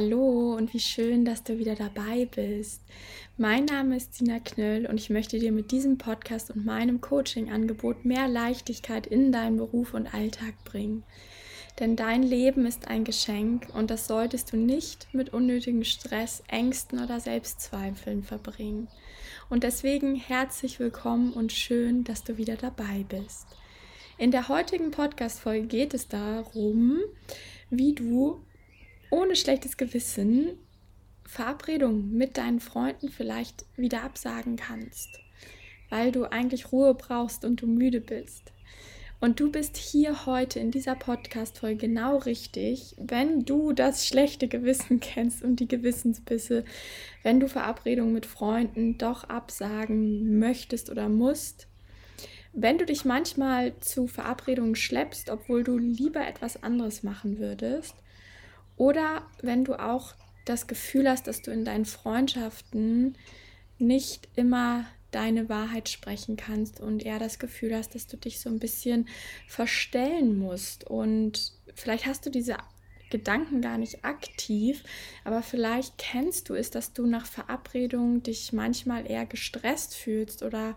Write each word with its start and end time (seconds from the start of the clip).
Hallo 0.00 0.54
und 0.54 0.72
wie 0.74 0.78
schön, 0.78 1.24
dass 1.24 1.42
du 1.42 1.58
wieder 1.58 1.74
dabei 1.74 2.26
bist. 2.26 2.82
Mein 3.36 3.64
Name 3.64 3.96
ist 3.96 4.14
Sina 4.14 4.38
Knöll 4.38 4.86
und 4.86 4.94
ich 4.96 5.10
möchte 5.10 5.40
dir 5.40 5.50
mit 5.50 5.72
diesem 5.72 5.98
Podcast 5.98 6.52
und 6.52 6.64
meinem 6.64 7.00
Coaching-Angebot 7.00 8.04
mehr 8.04 8.28
Leichtigkeit 8.28 9.08
in 9.08 9.32
deinen 9.32 9.56
Beruf 9.56 9.94
und 9.94 10.14
Alltag 10.14 10.54
bringen. 10.64 11.02
Denn 11.80 11.96
dein 11.96 12.22
Leben 12.22 12.64
ist 12.64 12.86
ein 12.86 13.02
Geschenk 13.02 13.74
und 13.74 13.90
das 13.90 14.06
solltest 14.06 14.52
du 14.52 14.56
nicht 14.56 15.08
mit 15.12 15.32
unnötigem 15.32 15.82
Stress, 15.82 16.44
Ängsten 16.46 17.02
oder 17.02 17.18
Selbstzweifeln 17.18 18.22
verbringen. 18.22 18.86
Und 19.50 19.64
deswegen 19.64 20.14
herzlich 20.14 20.78
willkommen 20.78 21.32
und 21.32 21.50
schön, 21.50 22.04
dass 22.04 22.22
du 22.22 22.36
wieder 22.36 22.54
dabei 22.54 23.04
bist. 23.08 23.48
In 24.16 24.30
der 24.30 24.46
heutigen 24.46 24.92
Podcast-Folge 24.92 25.66
geht 25.66 25.92
es 25.92 26.06
darum, 26.06 27.00
wie 27.70 27.96
du 27.96 28.38
ohne 29.10 29.36
schlechtes 29.36 29.76
Gewissen 29.76 30.58
Verabredungen 31.24 32.16
mit 32.16 32.38
deinen 32.38 32.60
Freunden 32.60 33.10
vielleicht 33.10 33.66
wieder 33.76 34.02
absagen 34.02 34.56
kannst, 34.56 35.20
weil 35.90 36.10
du 36.10 36.24
eigentlich 36.24 36.72
Ruhe 36.72 36.94
brauchst 36.94 37.44
und 37.44 37.60
du 37.60 37.66
müde 37.66 38.00
bist. 38.00 38.52
Und 39.20 39.40
du 39.40 39.50
bist 39.50 39.76
hier 39.76 40.26
heute 40.26 40.60
in 40.60 40.70
dieser 40.70 40.94
Podcast-Folge 40.94 41.88
genau 41.88 42.18
richtig, 42.18 42.94
wenn 42.98 43.44
du 43.44 43.72
das 43.72 44.06
schlechte 44.06 44.46
Gewissen 44.46 45.00
kennst 45.00 45.42
und 45.42 45.58
die 45.58 45.66
Gewissensbisse, 45.66 46.64
wenn 47.24 47.40
du 47.40 47.48
Verabredungen 47.48 48.14
mit 48.14 48.26
Freunden 48.26 48.96
doch 48.96 49.24
absagen 49.24 50.38
möchtest 50.38 50.88
oder 50.88 51.08
musst. 51.08 51.66
Wenn 52.52 52.78
du 52.78 52.86
dich 52.86 53.04
manchmal 53.04 53.78
zu 53.80 54.06
Verabredungen 54.06 54.76
schleppst, 54.76 55.30
obwohl 55.30 55.64
du 55.64 55.76
lieber 55.76 56.26
etwas 56.26 56.62
anderes 56.62 57.02
machen 57.02 57.38
würdest, 57.38 57.94
oder 58.78 59.26
wenn 59.42 59.64
du 59.64 59.74
auch 59.74 60.14
das 60.44 60.66
Gefühl 60.66 61.08
hast, 61.08 61.26
dass 61.26 61.42
du 61.42 61.50
in 61.50 61.64
deinen 61.64 61.84
Freundschaften 61.84 63.18
nicht 63.78 64.28
immer 64.34 64.86
deine 65.10 65.48
Wahrheit 65.48 65.88
sprechen 65.88 66.36
kannst 66.36 66.80
und 66.80 67.04
eher 67.04 67.18
das 67.18 67.38
Gefühl 67.38 67.74
hast, 67.74 67.94
dass 67.94 68.06
du 68.06 68.16
dich 68.16 68.40
so 68.40 68.48
ein 68.48 68.58
bisschen 68.58 69.08
verstellen 69.46 70.38
musst. 70.38 70.84
Und 70.84 71.52
vielleicht 71.74 72.06
hast 72.06 72.24
du 72.26 72.30
diese 72.30 72.56
Gedanken 73.10 73.60
gar 73.60 73.78
nicht 73.78 74.04
aktiv, 74.04 74.84
aber 75.24 75.42
vielleicht 75.42 75.98
kennst 75.98 76.48
du 76.48 76.54
es, 76.54 76.70
dass 76.70 76.92
du 76.92 77.06
nach 77.06 77.26
Verabredung 77.26 78.22
dich 78.22 78.52
manchmal 78.52 79.10
eher 79.10 79.26
gestresst 79.26 79.94
fühlst 79.94 80.42
oder 80.42 80.76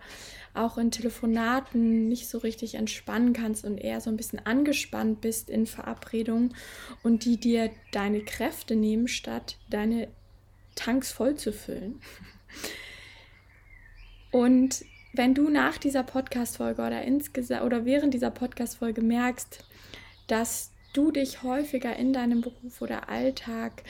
auch 0.54 0.78
in 0.78 0.92
Telefonaten 0.92 2.08
nicht 2.08 2.28
so 2.28 2.38
richtig 2.38 2.76
entspannen 2.76 3.34
kannst 3.34 3.66
und 3.66 3.78
eher 3.78 4.02
so 4.02 4.10
ein 4.10 4.18
bisschen 4.18 4.46
angespannt 4.46 5.22
bist 5.22 5.50
in 5.50 5.66
Verabredungen 5.66 6.56
und 7.04 7.26
die 7.26 7.38
dir 7.38 7.72
deine 7.92 8.22
Kräfte 8.22 8.76
nehmen, 8.76 9.08
statt 9.08 9.58
deine 9.70 10.08
Tanks 10.76 11.12
voll 11.12 11.36
zu 11.36 11.52
füllen. 11.52 12.02
Und 14.32 14.86
wenn 15.14 15.34
du 15.34 15.50
nach 15.50 15.78
dieser 15.78 16.04
Podcast-Folge 16.04 16.82
oder 16.82 17.02
insgesamt 17.04 17.64
oder 17.64 17.86
während 17.86 18.14
dieser 18.14 18.32
Podcast-Folge 18.32 19.02
merkst, 19.02 19.66
dass 20.28 20.71
du 20.94 21.12
dich 21.12 21.44
häufiger 21.44 21.96
in 21.96 22.14
deinem 22.14 22.42
Beruf 22.42 22.82
oder 22.82 23.10
Alltag 23.10 23.84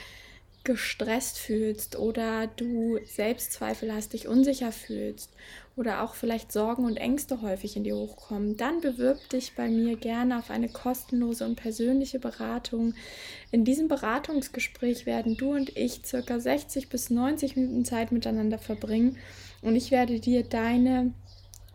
gestresst 0.64 1.38
fühlst 1.38 1.98
oder 1.98 2.46
du 2.46 2.98
Selbstzweifel 3.04 3.92
hast, 3.92 4.12
dich 4.12 4.28
unsicher 4.28 4.70
fühlst 4.70 5.30
oder 5.74 6.02
auch 6.02 6.14
vielleicht 6.14 6.52
Sorgen 6.52 6.84
und 6.84 6.98
Ängste 6.98 7.42
häufig 7.42 7.76
in 7.76 7.82
dir 7.82 7.96
hochkommen, 7.96 8.56
dann 8.56 8.80
bewirb 8.80 9.28
dich 9.30 9.54
bei 9.56 9.68
mir 9.68 9.96
gerne 9.96 10.38
auf 10.38 10.50
eine 10.50 10.68
kostenlose 10.68 11.44
und 11.44 11.56
persönliche 11.56 12.20
Beratung. 12.20 12.94
In 13.50 13.64
diesem 13.64 13.88
Beratungsgespräch 13.88 15.04
werden 15.04 15.36
du 15.36 15.52
und 15.52 15.76
ich 15.76 16.02
circa 16.04 16.38
60 16.38 16.88
bis 16.88 17.10
90 17.10 17.56
Minuten 17.56 17.84
Zeit 17.84 18.12
miteinander 18.12 18.58
verbringen 18.58 19.18
und 19.62 19.74
ich 19.74 19.90
werde 19.90 20.20
dir 20.20 20.44
deine 20.44 21.12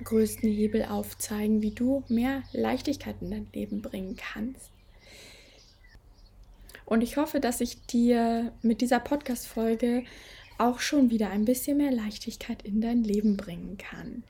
größten 0.04 0.50
Hebel 0.50 0.86
aufzeigen, 0.86 1.62
wie 1.62 1.72
du 1.72 2.04
mehr 2.08 2.44
Leichtigkeit 2.54 3.16
in 3.20 3.32
dein 3.32 3.48
Leben 3.54 3.82
bringen 3.82 4.16
kannst. 4.16 4.77
Und 6.88 7.02
ich 7.02 7.18
hoffe, 7.18 7.42
dass 7.42 7.60
ich 7.60 7.86
dir 7.86 8.54
mit 8.62 8.80
dieser 8.80 9.02
Podcast-Folge 9.02 10.06
auch 10.58 10.80
schon 10.80 11.10
wieder 11.10 11.30
ein 11.30 11.44
bisschen 11.44 11.76
mehr 11.78 11.92
Leichtigkeit 11.92 12.62
in 12.64 12.80
dein 12.80 13.04
Leben 13.04 13.36
bringen 13.36 13.78
kann. 13.78 14.24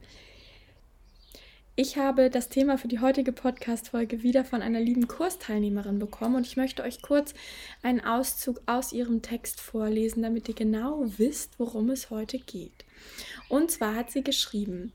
Ich 1.75 1.97
habe 1.97 2.31
das 2.31 2.49
Thema 2.49 2.79
für 2.79 2.87
die 2.87 2.99
heutige 2.99 3.31
Podcast-Folge 3.31 4.23
wieder 4.23 4.43
von 4.43 4.63
einer 4.63 4.79
lieben 4.79 5.07
Kursteilnehmerin 5.07 5.99
bekommen 5.99 6.37
und 6.37 6.47
ich 6.47 6.57
möchte 6.57 6.81
euch 6.81 7.03
kurz 7.03 7.35
einen 7.83 8.01
Auszug 8.01 8.59
aus 8.65 8.91
ihrem 8.91 9.21
Text 9.21 9.61
vorlesen, 9.61 10.23
damit 10.23 10.49
ihr 10.49 10.55
genau 10.55 11.03
wisst, 11.17 11.59
worum 11.59 11.91
es 11.91 12.09
heute 12.09 12.39
geht. 12.39 12.85
Und 13.49 13.69
zwar 13.69 13.93
hat 13.93 14.09
sie 14.09 14.23
geschrieben, 14.23 14.93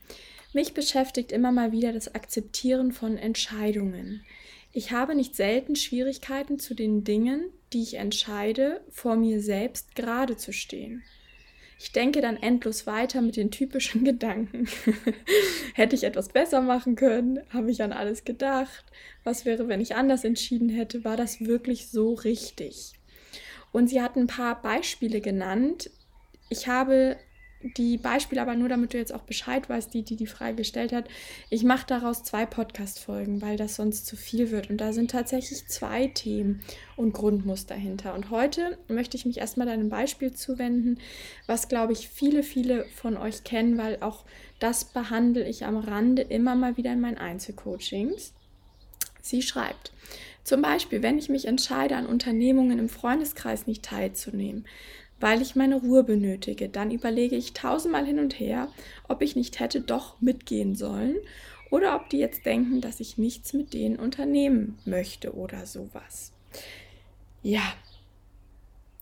mich 0.52 0.74
beschäftigt 0.74 1.30
immer 1.30 1.52
mal 1.52 1.70
wieder 1.70 1.92
das 1.92 2.12
Akzeptieren 2.12 2.90
von 2.90 3.16
Entscheidungen. 3.16 4.24
Ich 4.72 4.90
habe 4.90 5.14
nicht 5.14 5.36
selten 5.36 5.76
Schwierigkeiten 5.76 6.58
zu 6.58 6.74
den 6.74 7.04
Dingen, 7.04 7.50
die 7.72 7.82
ich 7.82 7.94
entscheide, 7.94 8.80
vor 8.90 9.16
mir 9.16 9.42
selbst 9.42 9.94
gerade 9.94 10.36
zu 10.36 10.52
stehen. 10.52 11.02
Ich 11.78 11.92
denke 11.92 12.20
dann 12.20 12.36
endlos 12.36 12.86
weiter 12.86 13.20
mit 13.22 13.36
den 13.36 13.50
typischen 13.50 14.04
Gedanken. 14.04 14.68
hätte 15.74 15.94
ich 15.94 16.04
etwas 16.04 16.28
besser 16.28 16.62
machen 16.62 16.96
können? 16.96 17.40
Habe 17.50 17.70
ich 17.70 17.82
an 17.82 17.92
alles 17.92 18.24
gedacht? 18.24 18.84
Was 19.24 19.44
wäre, 19.44 19.68
wenn 19.68 19.80
ich 19.80 19.94
anders 19.94 20.24
entschieden 20.24 20.68
hätte? 20.68 21.04
War 21.04 21.16
das 21.16 21.40
wirklich 21.40 21.88
so 21.88 22.14
richtig? 22.14 22.94
Und 23.72 23.88
sie 23.88 24.00
hat 24.00 24.16
ein 24.16 24.26
paar 24.26 24.62
Beispiele 24.62 25.20
genannt. 25.20 25.90
Ich 26.48 26.66
habe 26.66 27.16
die 27.76 27.96
Beispiele 27.96 28.40
aber 28.40 28.54
nur, 28.54 28.68
damit 28.68 28.92
du 28.92 28.98
jetzt 28.98 29.14
auch 29.14 29.22
Bescheid 29.22 29.68
weißt, 29.68 29.92
die, 29.94 30.02
die 30.02 30.16
die 30.16 30.26
Frage 30.26 30.56
gestellt 30.56 30.92
hat. 30.92 31.08
Ich 31.50 31.64
mache 31.64 31.86
daraus 31.86 32.22
zwei 32.22 32.46
Podcast-Folgen, 32.46 33.42
weil 33.42 33.56
das 33.56 33.76
sonst 33.76 34.06
zu 34.06 34.16
viel 34.16 34.50
wird. 34.50 34.70
Und 34.70 34.78
da 34.78 34.92
sind 34.92 35.10
tatsächlich 35.10 35.66
zwei 35.68 36.08
Themen 36.08 36.60
und 36.96 37.12
Grundmuster 37.12 37.74
hinter. 37.74 38.14
Und 38.14 38.30
heute 38.30 38.78
möchte 38.88 39.16
ich 39.16 39.26
mich 39.26 39.38
erstmal 39.38 39.66
deinem 39.66 39.88
Beispiel 39.88 40.32
zuwenden, 40.32 40.98
was, 41.46 41.68
glaube 41.68 41.92
ich, 41.92 42.08
viele, 42.08 42.42
viele 42.42 42.84
von 42.94 43.16
euch 43.16 43.44
kennen, 43.44 43.78
weil 43.78 43.98
auch 44.00 44.24
das 44.58 44.84
behandle 44.84 45.48
ich 45.48 45.64
am 45.64 45.76
Rande 45.76 46.22
immer 46.22 46.54
mal 46.54 46.76
wieder 46.76 46.92
in 46.92 47.00
meinen 47.00 47.18
Einzelcoachings. 47.18 48.32
Sie 49.20 49.42
schreibt, 49.42 49.92
zum 50.44 50.60
Beispiel, 50.60 51.02
wenn 51.02 51.18
ich 51.18 51.28
mich 51.28 51.46
entscheide, 51.46 51.96
an 51.96 52.06
Unternehmungen 52.06 52.78
im 52.78 52.88
Freundeskreis 52.88 53.66
nicht 53.66 53.84
teilzunehmen, 53.84 54.66
weil 55.22 55.40
ich 55.40 55.54
meine 55.54 55.76
Ruhe 55.76 56.02
benötige. 56.02 56.68
Dann 56.68 56.90
überlege 56.90 57.36
ich 57.36 57.52
tausendmal 57.52 58.04
hin 58.04 58.18
und 58.18 58.40
her, 58.40 58.68
ob 59.08 59.22
ich 59.22 59.36
nicht 59.36 59.60
hätte 59.60 59.80
doch 59.80 60.20
mitgehen 60.20 60.74
sollen 60.74 61.16
oder 61.70 61.94
ob 61.94 62.10
die 62.10 62.18
jetzt 62.18 62.44
denken, 62.44 62.80
dass 62.80 62.98
ich 62.98 63.18
nichts 63.18 63.52
mit 63.52 63.72
denen 63.72 63.96
unternehmen 63.96 64.78
möchte 64.84 65.34
oder 65.34 65.64
sowas. 65.64 66.32
Ja, 67.40 67.62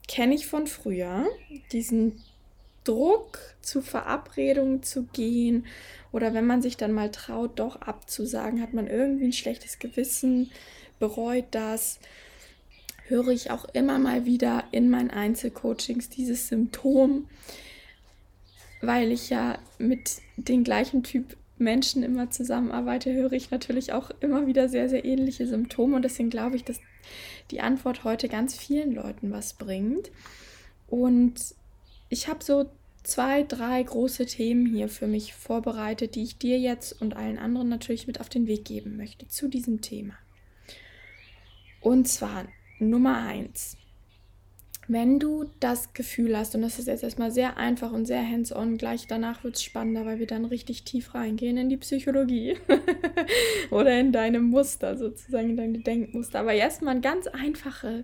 kenne 0.08 0.34
ich 0.34 0.46
von 0.46 0.66
früher 0.66 1.26
diesen 1.72 2.20
Druck 2.84 3.38
zu 3.62 3.80
Verabredungen 3.80 4.82
zu 4.82 5.04
gehen 5.04 5.66
oder 6.12 6.34
wenn 6.34 6.46
man 6.46 6.60
sich 6.60 6.76
dann 6.76 6.92
mal 6.92 7.10
traut, 7.10 7.58
doch 7.58 7.80
abzusagen, 7.80 8.60
hat 8.60 8.74
man 8.74 8.88
irgendwie 8.88 9.24
ein 9.24 9.32
schlechtes 9.32 9.78
Gewissen, 9.78 10.50
bereut 10.98 11.46
das 11.52 11.98
höre 13.10 13.28
ich 13.28 13.50
auch 13.50 13.64
immer 13.66 13.98
mal 13.98 14.24
wieder 14.24 14.64
in 14.72 14.88
meinen 14.88 15.10
Einzelcoachings 15.10 16.08
dieses 16.08 16.48
Symptom, 16.48 17.26
weil 18.80 19.12
ich 19.12 19.28
ja 19.28 19.58
mit 19.78 20.18
den 20.36 20.64
gleichen 20.64 21.02
Typ 21.02 21.36
Menschen 21.58 22.02
immer 22.02 22.30
zusammenarbeite, 22.30 23.12
höre 23.12 23.32
ich 23.32 23.50
natürlich 23.50 23.92
auch 23.92 24.10
immer 24.20 24.46
wieder 24.46 24.68
sehr, 24.68 24.88
sehr 24.88 25.04
ähnliche 25.04 25.46
Symptome 25.46 25.96
und 25.96 26.02
deswegen 26.02 26.30
glaube 26.30 26.56
ich, 26.56 26.64
dass 26.64 26.80
die 27.50 27.60
Antwort 27.60 28.04
heute 28.04 28.28
ganz 28.28 28.56
vielen 28.56 28.94
Leuten 28.94 29.30
was 29.30 29.54
bringt. 29.54 30.10
Und 30.88 31.34
ich 32.08 32.28
habe 32.28 32.42
so 32.42 32.70
zwei, 33.02 33.42
drei 33.42 33.82
große 33.82 34.26
Themen 34.26 34.66
hier 34.66 34.88
für 34.88 35.06
mich 35.06 35.34
vorbereitet, 35.34 36.14
die 36.14 36.22
ich 36.22 36.38
dir 36.38 36.58
jetzt 36.58 37.00
und 37.00 37.16
allen 37.16 37.38
anderen 37.38 37.68
natürlich 37.68 38.06
mit 38.06 38.20
auf 38.20 38.28
den 38.28 38.46
Weg 38.46 38.64
geben 38.64 38.96
möchte 38.96 39.28
zu 39.28 39.48
diesem 39.48 39.80
Thema. 39.80 40.14
Und 41.80 42.08
zwar 42.08 42.46
Nummer 42.80 43.18
eins. 43.18 43.76
Wenn 44.88 45.20
du 45.20 45.44
das 45.60 45.92
Gefühl 45.92 46.36
hast, 46.36 46.56
und 46.56 46.62
das 46.62 46.80
ist 46.80 46.88
jetzt 46.88 47.04
erstmal 47.04 47.30
sehr 47.30 47.56
einfach 47.58 47.92
und 47.92 48.06
sehr 48.06 48.26
hands-on, 48.26 48.76
gleich 48.76 49.06
danach 49.06 49.44
wird 49.44 49.54
es 49.54 49.62
spannender, 49.62 50.04
weil 50.04 50.18
wir 50.18 50.26
dann 50.26 50.44
richtig 50.44 50.82
tief 50.82 51.14
reingehen 51.14 51.56
in 51.58 51.68
die 51.68 51.76
Psychologie 51.76 52.56
oder 53.70 53.96
in 54.00 54.10
deine 54.10 54.40
Muster, 54.40 54.96
sozusagen 54.96 55.50
in 55.50 55.56
deine 55.56 55.78
Denkmuster. 55.78 56.40
Aber 56.40 56.54
erstmal 56.54 56.96
ein 56.96 57.02
ganz 57.02 57.28
einfacher 57.28 58.02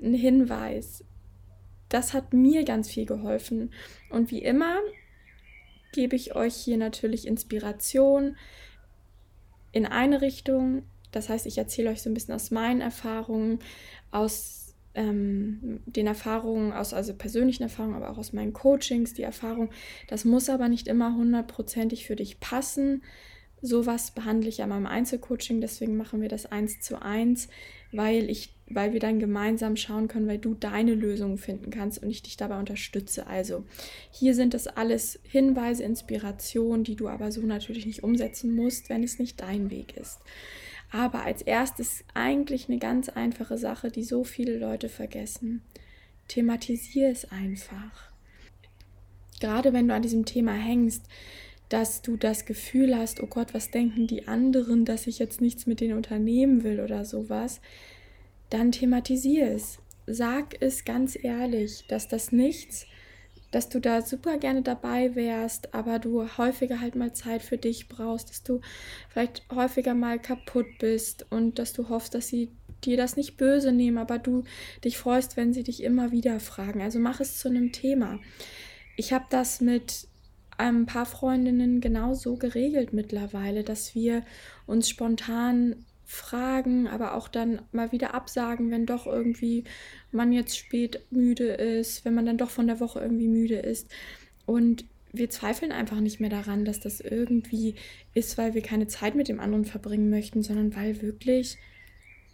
Hinweis. 0.00 1.04
Das 1.90 2.14
hat 2.14 2.32
mir 2.32 2.64
ganz 2.64 2.88
viel 2.88 3.04
geholfen. 3.04 3.70
Und 4.08 4.30
wie 4.30 4.42
immer 4.42 4.78
gebe 5.92 6.16
ich 6.16 6.34
euch 6.34 6.54
hier 6.54 6.78
natürlich 6.78 7.26
Inspiration 7.26 8.36
in 9.72 9.84
eine 9.86 10.22
Richtung. 10.22 10.84
Das 11.14 11.28
heißt, 11.28 11.46
ich 11.46 11.58
erzähle 11.58 11.90
euch 11.90 12.02
so 12.02 12.10
ein 12.10 12.14
bisschen 12.14 12.34
aus 12.34 12.50
meinen 12.50 12.80
Erfahrungen, 12.80 13.60
aus 14.10 14.64
ähm, 14.94 15.80
den 15.86 16.06
Erfahrungen 16.06 16.72
aus, 16.72 16.94
also 16.94 17.14
persönlichen 17.14 17.64
Erfahrungen, 17.64 17.96
aber 17.96 18.10
auch 18.10 18.18
aus 18.18 18.32
meinen 18.32 18.52
Coachings, 18.52 19.14
die 19.14 19.22
Erfahrung, 19.22 19.70
das 20.08 20.24
muss 20.24 20.48
aber 20.48 20.68
nicht 20.68 20.88
immer 20.88 21.14
hundertprozentig 21.14 22.06
für 22.06 22.16
dich 22.16 22.40
passen. 22.40 23.02
Sowas 23.60 24.10
behandle 24.10 24.48
ich 24.48 24.58
ja 24.58 24.66
mal 24.66 24.76
im 24.76 24.86
Einzelcoaching, 24.86 25.60
deswegen 25.60 25.96
machen 25.96 26.20
wir 26.20 26.28
das 26.28 26.46
eins 26.46 26.80
zu 26.80 27.00
eins, 27.00 27.48
weil 27.92 28.28
ich, 28.28 28.54
weil 28.68 28.92
wir 28.92 29.00
dann 29.00 29.18
gemeinsam 29.18 29.76
schauen 29.76 30.06
können, 30.06 30.28
weil 30.28 30.38
du 30.38 30.54
deine 30.54 30.94
Lösungen 30.94 31.38
finden 31.38 31.70
kannst 31.70 32.02
und 32.02 32.10
ich 32.10 32.22
dich 32.22 32.36
dabei 32.36 32.58
unterstütze. 32.58 33.26
Also 33.26 33.64
hier 34.10 34.34
sind 34.34 34.52
das 34.52 34.66
alles 34.66 35.18
Hinweise, 35.22 35.82
Inspirationen, 35.82 36.84
die 36.84 36.94
du 36.94 37.08
aber 37.08 37.32
so 37.32 37.40
natürlich 37.40 37.86
nicht 37.86 38.04
umsetzen 38.04 38.54
musst, 38.54 38.90
wenn 38.90 39.02
es 39.02 39.18
nicht 39.18 39.40
dein 39.40 39.70
Weg 39.70 39.96
ist. 39.96 40.20
Aber 40.94 41.24
als 41.24 41.42
erstes 41.42 42.04
eigentlich 42.14 42.68
eine 42.68 42.78
ganz 42.78 43.08
einfache 43.08 43.58
Sache, 43.58 43.90
die 43.90 44.04
so 44.04 44.22
viele 44.22 44.56
Leute 44.56 44.88
vergessen. 44.88 45.60
Thematisiere 46.28 47.10
es 47.10 47.32
einfach. 47.32 48.12
Gerade 49.40 49.72
wenn 49.72 49.88
du 49.88 49.94
an 49.94 50.02
diesem 50.02 50.24
Thema 50.24 50.52
hängst, 50.52 51.08
dass 51.68 52.00
du 52.00 52.16
das 52.16 52.46
Gefühl 52.46 52.96
hast, 52.96 53.20
oh 53.20 53.26
Gott, 53.26 53.54
was 53.54 53.72
denken 53.72 54.06
die 54.06 54.28
anderen, 54.28 54.84
dass 54.84 55.08
ich 55.08 55.18
jetzt 55.18 55.40
nichts 55.40 55.66
mit 55.66 55.80
denen 55.80 55.96
unternehmen 55.96 56.62
will 56.62 56.78
oder 56.78 57.04
sowas, 57.04 57.60
dann 58.48 58.70
thematisiere 58.70 59.48
es. 59.48 59.80
Sag 60.06 60.62
es 60.62 60.84
ganz 60.84 61.18
ehrlich, 61.20 61.86
dass 61.88 62.06
das 62.06 62.30
nichts 62.30 62.86
dass 63.54 63.68
du 63.68 63.80
da 63.80 64.02
super 64.02 64.38
gerne 64.38 64.62
dabei 64.62 65.14
wärst, 65.14 65.74
aber 65.74 66.00
du 66.00 66.26
häufiger 66.36 66.80
halt 66.80 66.96
mal 66.96 67.12
Zeit 67.12 67.42
für 67.42 67.56
dich 67.56 67.88
brauchst, 67.88 68.30
dass 68.30 68.42
du 68.42 68.60
vielleicht 69.08 69.44
häufiger 69.54 69.94
mal 69.94 70.18
kaputt 70.18 70.66
bist 70.80 71.26
und 71.30 71.60
dass 71.60 71.72
du 71.72 71.88
hoffst, 71.88 72.14
dass 72.14 72.26
sie 72.26 72.50
dir 72.84 72.96
das 72.96 73.16
nicht 73.16 73.36
böse 73.36 73.70
nehmen, 73.70 73.98
aber 73.98 74.18
du 74.18 74.42
dich 74.82 74.98
freust, 74.98 75.36
wenn 75.36 75.52
sie 75.52 75.62
dich 75.62 75.84
immer 75.84 76.10
wieder 76.10 76.40
fragen. 76.40 76.82
Also 76.82 76.98
mach 76.98 77.20
es 77.20 77.38
zu 77.38 77.48
einem 77.48 77.70
Thema. 77.70 78.18
Ich 78.96 79.12
habe 79.12 79.26
das 79.30 79.60
mit 79.60 80.08
ein 80.58 80.86
paar 80.86 81.06
Freundinnen 81.06 81.80
genau 81.80 82.14
so 82.14 82.36
geregelt 82.36 82.92
mittlerweile, 82.92 83.62
dass 83.62 83.94
wir 83.94 84.24
uns 84.66 84.88
spontan 84.88 85.84
fragen, 86.04 86.86
aber 86.86 87.14
auch 87.14 87.28
dann 87.28 87.62
mal 87.72 87.92
wieder 87.92 88.14
absagen, 88.14 88.70
wenn 88.70 88.86
doch 88.86 89.06
irgendwie 89.06 89.64
man 90.12 90.32
jetzt 90.32 90.56
spät 90.58 91.00
müde 91.10 91.46
ist, 91.46 92.04
wenn 92.04 92.14
man 92.14 92.26
dann 92.26 92.38
doch 92.38 92.50
von 92.50 92.66
der 92.66 92.80
Woche 92.80 93.00
irgendwie 93.00 93.28
müde 93.28 93.56
ist. 93.56 93.90
Und 94.46 94.84
wir 95.12 95.30
zweifeln 95.30 95.72
einfach 95.72 96.00
nicht 96.00 96.20
mehr 96.20 96.30
daran, 96.30 96.64
dass 96.64 96.80
das 96.80 97.00
irgendwie 97.00 97.76
ist, 98.14 98.36
weil 98.36 98.54
wir 98.54 98.62
keine 98.62 98.88
Zeit 98.88 99.14
mit 99.14 99.28
dem 99.28 99.40
anderen 99.40 99.64
verbringen 99.64 100.10
möchten, 100.10 100.42
sondern 100.42 100.74
weil 100.74 101.00
wirklich 101.02 101.56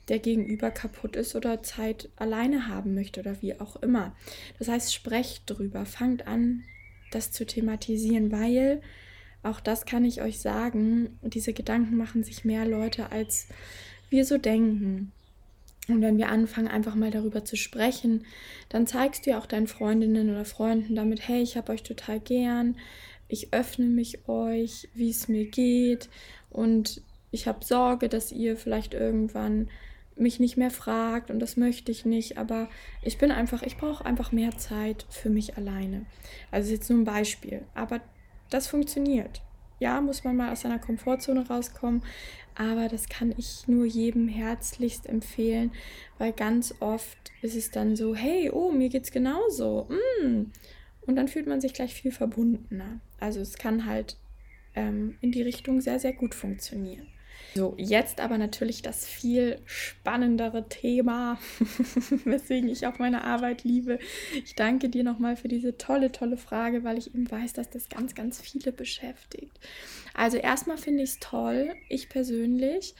der 0.08 0.18
Gegenüber 0.18 0.70
kaputt 0.70 1.14
ist 1.14 1.36
oder 1.36 1.62
Zeit 1.62 2.08
alleine 2.16 2.66
haben 2.66 2.94
möchte 2.94 3.20
oder 3.20 3.40
wie 3.42 3.60
auch 3.60 3.76
immer. 3.76 4.16
Das 4.58 4.68
heißt, 4.68 4.92
sprecht 4.92 5.44
drüber, 5.46 5.86
fangt 5.86 6.26
an, 6.26 6.64
das 7.12 7.30
zu 7.30 7.46
thematisieren, 7.46 8.32
weil 8.32 8.80
auch 9.42 9.60
das 9.60 9.86
kann 9.86 10.04
ich 10.04 10.20
euch 10.22 10.40
sagen, 10.40 11.18
diese 11.22 11.52
Gedanken 11.52 11.96
machen 11.96 12.24
sich 12.24 12.44
mehr 12.44 12.66
Leute, 12.66 13.10
als 13.10 13.48
wir 14.10 14.24
so 14.24 14.38
denken. 14.38 15.12
Und 15.88 16.02
wenn 16.02 16.18
wir 16.18 16.28
anfangen, 16.28 16.68
einfach 16.68 16.94
mal 16.94 17.10
darüber 17.10 17.44
zu 17.44 17.56
sprechen, 17.56 18.26
dann 18.68 18.86
zeigst 18.86 19.26
du 19.26 19.30
ja 19.30 19.38
auch 19.38 19.46
deinen 19.46 19.66
Freundinnen 19.66 20.30
oder 20.30 20.44
Freunden 20.44 20.94
damit, 20.94 21.26
hey, 21.26 21.42
ich 21.42 21.56
habe 21.56 21.72
euch 21.72 21.82
total 21.82 22.20
gern, 22.20 22.76
ich 23.28 23.52
öffne 23.52 23.86
mich 23.86 24.28
euch, 24.28 24.88
wie 24.94 25.10
es 25.10 25.28
mir 25.28 25.46
geht 25.46 26.08
und 26.50 27.02
ich 27.30 27.46
habe 27.46 27.64
Sorge, 27.64 28.08
dass 28.08 28.32
ihr 28.32 28.56
vielleicht 28.56 28.92
irgendwann 28.94 29.68
mich 30.16 30.38
nicht 30.38 30.56
mehr 30.56 30.70
fragt 30.70 31.30
und 31.30 31.40
das 31.40 31.56
möchte 31.56 31.90
ich 31.90 32.04
nicht, 32.04 32.36
aber 32.38 32.68
ich 33.02 33.18
bin 33.18 33.30
einfach, 33.30 33.62
ich 33.62 33.76
brauche 33.76 34.04
einfach 34.04 34.32
mehr 34.32 34.56
Zeit 34.58 35.06
für 35.08 35.30
mich 35.30 35.56
alleine. 35.56 36.04
Also 36.50 36.72
jetzt 36.72 36.90
nur 36.90 36.98
ein 36.98 37.04
Beispiel, 37.04 37.62
aber 37.74 38.00
das 38.50 38.66
funktioniert. 38.66 39.42
Ja, 39.78 40.00
muss 40.00 40.24
man 40.24 40.36
mal 40.36 40.52
aus 40.52 40.60
seiner 40.60 40.78
Komfortzone 40.78 41.48
rauskommen, 41.48 42.02
aber 42.54 42.88
das 42.88 43.08
kann 43.08 43.32
ich 43.38 43.66
nur 43.66 43.86
jedem 43.86 44.28
herzlichst 44.28 45.06
empfehlen, 45.06 45.72
weil 46.18 46.32
ganz 46.32 46.74
oft 46.80 47.16
ist 47.40 47.56
es 47.56 47.70
dann 47.70 47.96
so, 47.96 48.14
hey, 48.14 48.50
oh, 48.50 48.70
mir 48.70 48.90
geht's 48.90 49.10
genauso. 49.10 49.88
Mm. 49.88 50.50
Und 51.06 51.16
dann 51.16 51.28
fühlt 51.28 51.46
man 51.46 51.62
sich 51.62 51.72
gleich 51.72 51.94
viel 51.94 52.12
verbundener. 52.12 53.00
Also 53.18 53.40
es 53.40 53.56
kann 53.56 53.86
halt 53.86 54.18
ähm, 54.74 55.16
in 55.22 55.32
die 55.32 55.42
Richtung 55.42 55.80
sehr, 55.80 55.98
sehr 55.98 56.12
gut 56.12 56.34
funktionieren. 56.34 57.06
So, 57.54 57.74
jetzt 57.78 58.20
aber 58.20 58.38
natürlich 58.38 58.82
das 58.82 59.04
viel 59.06 59.60
spannendere 59.64 60.68
Thema, 60.68 61.38
weswegen 62.24 62.68
ich 62.68 62.86
auch 62.86 62.98
meine 62.98 63.24
Arbeit 63.24 63.64
liebe. 63.64 63.98
Ich 64.44 64.54
danke 64.54 64.88
dir 64.88 65.02
nochmal 65.02 65.36
für 65.36 65.48
diese 65.48 65.76
tolle, 65.76 66.12
tolle 66.12 66.36
Frage, 66.36 66.84
weil 66.84 66.96
ich 66.96 67.12
eben 67.12 67.28
weiß, 67.28 67.52
dass 67.54 67.68
das 67.68 67.88
ganz, 67.88 68.14
ganz 68.14 68.40
viele 68.40 68.70
beschäftigt. 68.72 69.58
Also 70.14 70.36
erstmal 70.36 70.78
finde 70.78 71.02
ich 71.02 71.10
es 71.10 71.18
toll, 71.18 71.74
ich 71.88 72.08
persönlich, 72.08 72.94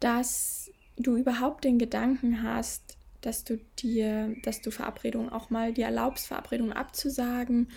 dass 0.00 0.70
du 0.96 1.16
überhaupt 1.16 1.64
den 1.64 1.78
Gedanken 1.78 2.42
hast, 2.42 2.96
dass 3.20 3.44
du 3.44 3.58
dir, 3.78 4.34
dass 4.42 4.62
du 4.62 4.70
Verabredungen 4.70 5.30
auch 5.30 5.50
mal 5.50 5.72
dir 5.72 5.86
erlaubst, 5.86 6.26
Verabredungen 6.26 6.72
abzusagen, 6.72 7.68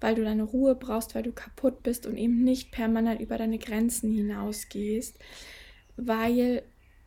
weil 0.00 0.14
du 0.14 0.24
deine 0.24 0.44
Ruhe 0.44 0.74
brauchst, 0.74 1.14
weil 1.14 1.22
du 1.22 1.32
kaputt 1.32 1.82
bist 1.82 2.06
und 2.06 2.16
eben 2.16 2.42
nicht 2.42 2.72
permanent 2.72 3.20
über 3.20 3.38
deine 3.38 3.58
Grenzen 3.58 4.12
hinausgehst 4.12 5.18
weil 6.06 6.62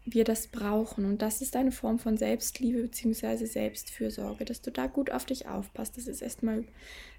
wir 0.06 0.24
das 0.24 0.48
brauchen. 0.48 1.06
Und 1.06 1.22
das 1.22 1.42
ist 1.42 1.56
eine 1.56 1.72
Form 1.72 1.98
von 1.98 2.18
Selbstliebe 2.18 2.82
bzw. 2.82 3.46
Selbstfürsorge, 3.46 4.46
dass 4.46 4.62
du 4.62 4.72
da 4.72 4.88
gut 4.88 5.12
auf 5.12 5.26
dich 5.26 5.48
aufpasst. 5.48 5.98
Das 5.98 6.08
ist 6.08 6.22
erstmal 6.22 6.66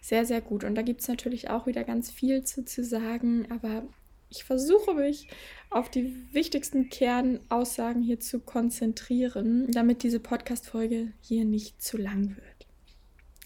sehr, 0.00 0.26
sehr 0.26 0.40
gut. 0.40 0.64
Und 0.64 0.74
da 0.74 0.82
gibt 0.82 1.00
es 1.00 1.08
natürlich 1.08 1.50
auch 1.50 1.66
wieder 1.66 1.84
ganz 1.84 2.10
viel 2.10 2.44
zu, 2.44 2.64
zu 2.64 2.84
sagen, 2.84 3.50
aber 3.50 3.84
ich 4.28 4.44
versuche 4.44 4.94
mich 4.94 5.28
auf 5.70 5.90
die 5.90 6.14
wichtigsten 6.32 6.88
Kernaussagen 6.90 8.02
hier 8.02 8.20
zu 8.20 8.40
konzentrieren, 8.40 9.70
damit 9.70 10.02
diese 10.02 10.20
Podcast-Folge 10.20 11.12
hier 11.20 11.44
nicht 11.44 11.80
zu 11.80 11.96
lang 11.96 12.36
wird. 12.36 12.66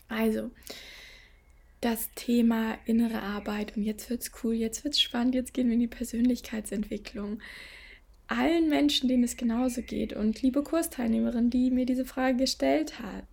Also, 0.09 0.51
das 1.81 2.11
Thema 2.15 2.77
innere 2.87 3.23
Arbeit. 3.23 3.77
Und 3.77 3.83
jetzt 3.83 4.11
wird's 4.11 4.31
cool, 4.43 4.55
jetzt 4.55 4.85
wird's 4.85 5.01
spannend, 5.01 5.35
jetzt 5.35 5.55
gehen 5.55 5.69
wir 5.69 5.75
in 5.75 5.81
die 5.81 5.87
Persönlichkeitsentwicklung 5.87 7.41
allen 8.29 8.69
Menschen, 8.69 9.09
denen 9.09 9.25
es 9.25 9.37
genauso 9.37 9.83
geht 9.83 10.13
und 10.13 10.43
liebe 10.43 10.63
Kursteilnehmerin, 10.63 11.51
die 11.51 11.71
mir 11.71 11.87
diese 11.87 12.05
Frage 12.05 12.37
gestellt 12.37 13.01
hat, 13.01 13.25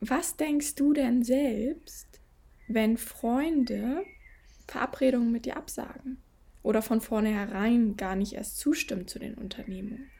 was 0.00 0.36
denkst 0.36 0.74
du 0.74 0.92
denn 0.92 1.22
selbst, 1.22 2.20
wenn 2.68 2.96
Freunde 2.96 4.04
Verabredungen 4.66 5.30
mit 5.30 5.46
dir 5.46 5.56
absagen 5.56 6.18
oder 6.62 6.82
von 6.82 7.00
vornherein 7.00 7.96
gar 7.96 8.16
nicht 8.16 8.32
erst 8.32 8.58
zustimmen 8.58 9.06
zu 9.06 9.18
den 9.18 9.34
Unternehmungen? 9.34 10.10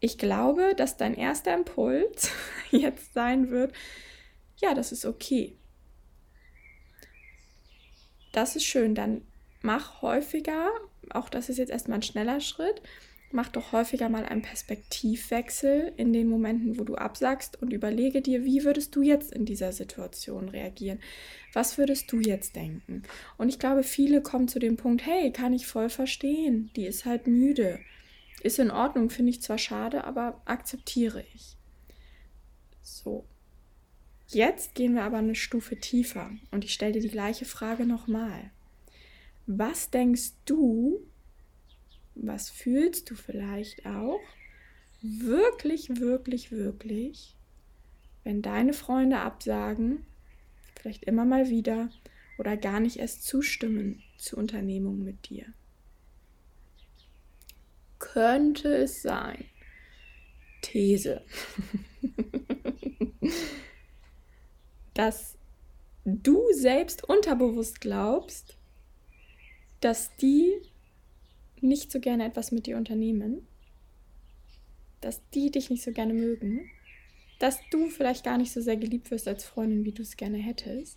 Ich 0.00 0.18
glaube, 0.18 0.74
dass 0.76 0.96
dein 0.96 1.14
erster 1.14 1.54
Impuls 1.54 2.30
jetzt 2.70 3.12
sein 3.12 3.50
wird, 3.50 3.72
ja, 4.62 4.74
das 4.74 4.92
ist 4.92 5.04
okay. 5.04 5.56
Das 8.32 8.56
ist 8.56 8.64
schön, 8.64 8.94
dann 8.94 9.22
mach 9.60 10.00
häufiger 10.00 10.70
auch 11.10 11.28
das 11.28 11.48
ist 11.48 11.58
jetzt 11.58 11.70
erstmal 11.70 11.98
ein 11.98 12.02
schneller 12.02 12.40
Schritt. 12.40 12.82
Mach 13.34 13.48
doch 13.48 13.72
häufiger 13.72 14.10
mal 14.10 14.26
einen 14.26 14.42
Perspektivwechsel 14.42 15.94
in 15.96 16.12
den 16.12 16.28
Momenten, 16.28 16.78
wo 16.78 16.84
du 16.84 16.96
absagst 16.96 17.60
und 17.62 17.72
überlege 17.72 18.20
dir, 18.20 18.44
wie 18.44 18.62
würdest 18.62 18.94
du 18.94 19.00
jetzt 19.00 19.32
in 19.32 19.46
dieser 19.46 19.72
Situation 19.72 20.50
reagieren? 20.50 21.00
Was 21.54 21.78
würdest 21.78 22.12
du 22.12 22.20
jetzt 22.20 22.56
denken? 22.56 23.04
Und 23.38 23.48
ich 23.48 23.58
glaube, 23.58 23.84
viele 23.84 24.20
kommen 24.20 24.48
zu 24.48 24.58
dem 24.58 24.76
Punkt, 24.76 25.06
hey, 25.06 25.32
kann 25.32 25.54
ich 25.54 25.66
voll 25.66 25.88
verstehen, 25.88 26.70
die 26.76 26.84
ist 26.84 27.06
halt 27.06 27.26
müde. 27.26 27.80
Ist 28.42 28.58
in 28.58 28.70
Ordnung, 28.70 29.08
finde 29.08 29.30
ich 29.30 29.40
zwar 29.40 29.58
schade, 29.58 30.04
aber 30.04 30.42
akzeptiere 30.44 31.24
ich. 31.34 31.56
So. 32.82 33.24
Jetzt 34.32 34.74
gehen 34.74 34.94
wir 34.94 35.02
aber 35.02 35.18
eine 35.18 35.34
Stufe 35.34 35.76
tiefer 35.76 36.30
und 36.50 36.64
ich 36.64 36.72
stelle 36.72 36.92
dir 36.92 37.02
die 37.02 37.10
gleiche 37.10 37.44
Frage 37.44 37.84
nochmal. 37.84 38.50
Was 39.46 39.90
denkst 39.90 40.32
du, 40.46 41.06
was 42.14 42.48
fühlst 42.48 43.10
du 43.10 43.14
vielleicht 43.14 43.84
auch, 43.84 44.20
wirklich, 45.02 46.00
wirklich, 46.00 46.50
wirklich, 46.50 47.36
wenn 48.24 48.40
deine 48.40 48.72
Freunde 48.72 49.18
absagen, 49.18 50.06
vielleicht 50.76 51.04
immer 51.04 51.26
mal 51.26 51.50
wieder 51.50 51.90
oder 52.38 52.56
gar 52.56 52.80
nicht 52.80 52.96
erst 52.96 53.26
zustimmen 53.26 54.02
zu 54.16 54.38
Unternehmungen 54.38 55.04
mit 55.04 55.28
dir? 55.28 55.44
Könnte 57.98 58.76
es 58.76 59.02
sein, 59.02 59.44
These, 60.62 61.22
dass 64.94 65.36
du 66.04 66.42
selbst 66.52 67.08
unterbewusst 67.08 67.80
glaubst, 67.80 68.56
dass 69.80 70.16
die 70.16 70.52
nicht 71.60 71.92
so 71.92 72.00
gerne 72.00 72.24
etwas 72.26 72.52
mit 72.52 72.66
dir 72.66 72.76
unternehmen. 72.76 73.46
dass 75.00 75.20
die 75.30 75.50
dich 75.50 75.68
nicht 75.68 75.82
so 75.82 75.92
gerne 75.92 76.14
mögen, 76.14 76.70
dass 77.40 77.58
du 77.70 77.88
vielleicht 77.88 78.24
gar 78.24 78.38
nicht 78.38 78.52
so 78.52 78.60
sehr 78.60 78.76
geliebt 78.76 79.10
wirst 79.10 79.26
als 79.26 79.44
Freundin, 79.44 79.84
wie 79.84 79.92
du 79.92 80.02
es 80.02 80.16
gerne 80.16 80.38
hättest, 80.38 80.96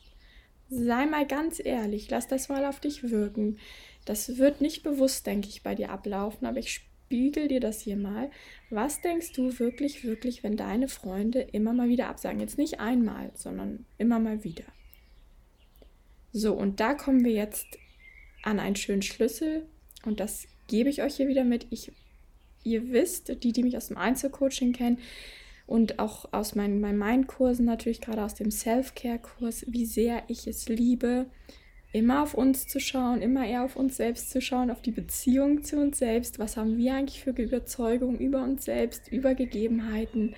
sei 0.70 1.06
mal 1.08 1.26
ganz 1.26 1.60
ehrlich, 1.64 2.10
lass 2.10 2.28
das 2.28 2.50
mal 2.50 2.66
auf 2.66 2.80
dich 2.80 3.10
wirken. 3.10 3.58
Das 4.06 4.38
wird 4.38 4.62
nicht 4.62 4.84
bewusst, 4.84 5.26
denke 5.26 5.48
ich, 5.50 5.64
bei 5.64 5.74
dir 5.76 5.90
ablaufen, 5.90 6.46
aber 6.46 6.60
ich 6.60 6.82
spiegel 7.06 7.48
dir 7.48 7.60
das 7.60 7.82
hier 7.82 7.98
mal. 7.98 8.32
Was 8.70 9.02
denkst 9.02 9.34
du 9.34 9.60
wirklich, 9.60 10.04
wirklich, 10.04 10.44
wenn 10.44 10.58
deine 10.58 10.88
Freunde 10.88 11.42
immer 11.42 11.74
mal 11.74 11.88
wieder 11.88 12.08
absagen? 12.08 12.40
Jetzt 12.40 12.58
nicht 12.58 12.80
einmal, 12.80 13.32
sondern 13.36 13.86
immer 13.98 14.20
mal 14.20 14.44
wieder. 14.44 14.64
So, 16.32 16.54
und 16.54 16.80
da 16.80 16.96
kommen 16.96 17.24
wir 17.24 17.32
jetzt 17.32 17.78
an 18.44 18.60
einen 18.60 18.76
schönen 18.76 19.04
Schlüssel 19.04 19.66
und 20.04 20.20
das 20.20 20.48
gebe 20.68 20.90
ich 20.90 21.02
euch 21.02 21.16
hier 21.16 21.28
wieder 21.28 21.44
mit. 21.44 21.68
Ich, 21.70 21.92
ihr 22.64 22.92
wisst, 22.92 23.44
die, 23.44 23.52
die 23.52 23.64
mich 23.64 23.78
aus 23.78 23.88
dem 23.88 23.98
Einzelcoaching 23.98 24.74
kennen 24.74 24.98
und 25.68 26.00
auch 26.00 26.34
aus 26.34 26.56
meinen, 26.56 26.82
meinen 26.82 27.00
Mind-Kursen, 27.00 27.66
natürlich 27.66 28.02
gerade 28.02 28.24
aus 28.24 28.34
dem 28.34 28.52
Self-Care-Kurs, 28.52 29.66
wie 29.68 29.86
sehr 29.86 30.24
ich 30.28 30.48
es 30.48 30.68
liebe, 30.68 31.28
immer 31.96 32.24
auf 32.24 32.34
uns 32.34 32.68
zu 32.68 32.82
schauen, 32.82 33.22
immer 33.22 33.48
eher 33.48 33.64
auf 33.64 33.78
uns 33.78 33.96
selbst 33.96 34.30
zu 34.30 34.42
schauen, 34.42 34.70
auf 34.70 34.82
die 34.82 34.92
Beziehung 34.92 35.64
zu 35.64 35.78
uns 35.78 35.98
selbst. 35.98 36.40
Was 36.40 36.58
haben 36.58 36.78
wir 36.78 36.94
eigentlich 36.94 37.24
für 37.24 37.30
Überzeugungen 37.30 38.20
über 38.20 38.44
uns 38.44 38.66
selbst, 38.66 39.10
über 39.10 39.34
Gegebenheiten? 39.34 40.36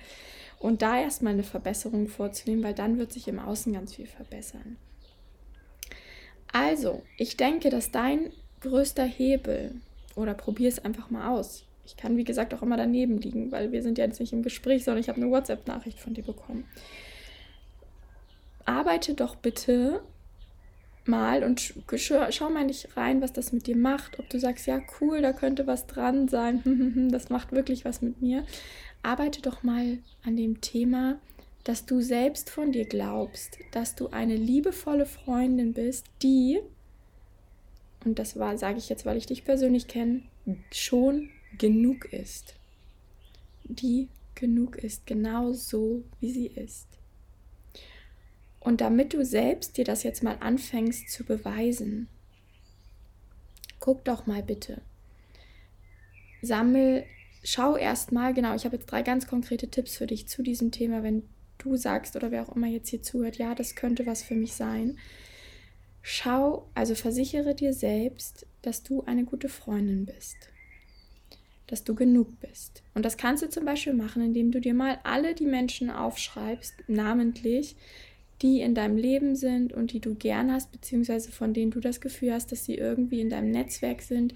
Und 0.60 0.82
da 0.82 1.00
erstmal 1.00 1.32
eine 1.32 1.42
Verbesserung 1.42 2.06
vorzunehmen, 2.06 2.62
weil 2.62 2.74
dann 2.74 2.98
wird 2.98 3.12
sich 3.12 3.26
im 3.26 3.40
Außen 3.40 3.72
ganz 3.72 3.96
viel 3.96 4.06
verbessern. 4.06 4.76
Also, 6.52 7.02
ich 7.16 7.36
denke, 7.36 7.70
dass 7.70 7.90
dein 7.90 8.30
größter 8.60 9.04
Hebel, 9.04 9.74
oder 10.14 10.34
probier 10.34 10.68
es 10.68 10.84
einfach 10.84 11.10
mal 11.10 11.28
aus. 11.28 11.64
Ich 11.84 11.96
kann, 11.96 12.16
wie 12.16 12.24
gesagt, 12.24 12.54
auch 12.54 12.62
immer 12.62 12.76
daneben 12.76 13.18
liegen, 13.18 13.50
weil 13.50 13.72
wir 13.72 13.82
sind 13.82 13.98
ja 13.98 14.04
jetzt 14.04 14.20
nicht 14.20 14.32
im 14.32 14.44
Gespräch, 14.44 14.84
sondern 14.84 15.00
ich 15.00 15.08
habe 15.08 15.20
eine 15.20 15.30
WhatsApp-Nachricht 15.30 15.98
von 15.98 16.14
dir 16.14 16.24
bekommen. 16.24 16.64
Arbeite 18.64 19.14
doch 19.14 19.34
bitte 19.34 20.02
mal 21.08 21.42
und 21.42 21.74
schau 21.96 22.50
mal 22.50 22.64
nicht 22.64 22.96
rein, 22.96 23.20
was 23.20 23.32
das 23.32 23.52
mit 23.52 23.66
dir 23.66 23.76
macht. 23.76 24.18
Ob 24.18 24.28
du 24.28 24.38
sagst, 24.38 24.66
ja, 24.66 24.80
cool, 25.00 25.22
da 25.22 25.32
könnte 25.32 25.66
was 25.66 25.86
dran 25.86 26.28
sein, 26.28 27.08
das 27.10 27.30
macht 27.30 27.52
wirklich 27.52 27.84
was 27.84 28.02
mit 28.02 28.20
mir. 28.20 28.44
Arbeite 29.02 29.42
doch 29.42 29.62
mal 29.62 29.98
an 30.24 30.36
dem 30.36 30.60
Thema, 30.60 31.18
dass 31.64 31.86
du 31.86 32.00
selbst 32.00 32.50
von 32.50 32.72
dir 32.72 32.84
glaubst, 32.84 33.58
dass 33.72 33.94
du 33.94 34.08
eine 34.08 34.36
liebevolle 34.36 35.06
Freundin 35.06 35.72
bist, 35.72 36.06
die, 36.22 36.60
und 38.04 38.18
das 38.18 38.30
sage 38.32 38.78
ich 38.78 38.88
jetzt, 38.88 39.04
weil 39.04 39.16
ich 39.16 39.26
dich 39.26 39.44
persönlich 39.44 39.86
kenne, 39.88 40.22
schon 40.72 41.30
genug 41.58 42.12
ist. 42.12 42.54
Die 43.64 44.08
genug 44.34 44.76
ist, 44.76 45.06
genau 45.06 45.52
so, 45.52 46.02
wie 46.20 46.30
sie 46.30 46.46
ist. 46.46 46.86
Und 48.60 48.80
damit 48.80 49.14
du 49.14 49.24
selbst 49.24 49.76
dir 49.76 49.84
das 49.84 50.02
jetzt 50.02 50.22
mal 50.22 50.36
anfängst 50.40 51.10
zu 51.10 51.24
beweisen, 51.24 52.08
guck 53.80 54.04
doch 54.04 54.26
mal 54.26 54.42
bitte. 54.42 54.82
Sammel, 56.42 57.04
schau 57.42 57.76
erst 57.76 58.12
mal, 58.12 58.34
genau, 58.34 58.54
ich 58.54 58.64
habe 58.64 58.76
jetzt 58.76 58.86
drei 58.86 59.02
ganz 59.02 59.26
konkrete 59.26 59.68
Tipps 59.68 59.96
für 59.96 60.06
dich 60.06 60.28
zu 60.28 60.42
diesem 60.42 60.70
Thema, 60.70 61.02
wenn 61.02 61.22
du 61.58 61.76
sagst 61.76 62.16
oder 62.16 62.30
wer 62.30 62.42
auch 62.42 62.54
immer 62.54 62.68
jetzt 62.68 62.88
hier 62.88 63.02
zuhört, 63.02 63.36
ja, 63.36 63.54
das 63.54 63.74
könnte 63.74 64.06
was 64.06 64.22
für 64.22 64.34
mich 64.34 64.54
sein. 64.54 64.98
Schau, 66.02 66.68
also 66.74 66.94
versichere 66.94 67.54
dir 67.54 67.72
selbst, 67.72 68.46
dass 68.62 68.82
du 68.82 69.02
eine 69.04 69.24
gute 69.24 69.48
Freundin 69.48 70.06
bist. 70.06 70.36
Dass 71.66 71.84
du 71.84 71.94
genug 71.94 72.40
bist. 72.40 72.82
Und 72.94 73.04
das 73.04 73.16
kannst 73.16 73.42
du 73.42 73.50
zum 73.50 73.64
Beispiel 73.64 73.92
machen, 73.92 74.22
indem 74.22 74.52
du 74.52 74.60
dir 74.60 74.74
mal 74.74 74.98
alle 75.02 75.34
die 75.34 75.46
Menschen 75.46 75.90
aufschreibst, 75.90 76.74
namentlich, 76.86 77.76
die 78.42 78.60
in 78.60 78.74
deinem 78.74 78.96
Leben 78.96 79.34
sind 79.34 79.72
und 79.72 79.92
die 79.92 80.00
du 80.00 80.14
gern 80.14 80.52
hast, 80.52 80.70
beziehungsweise 80.70 81.32
von 81.32 81.54
denen 81.54 81.70
du 81.70 81.80
das 81.80 82.00
Gefühl 82.00 82.32
hast, 82.32 82.52
dass 82.52 82.64
sie 82.64 82.76
irgendwie 82.76 83.20
in 83.20 83.30
deinem 83.30 83.50
Netzwerk 83.50 84.02
sind, 84.02 84.34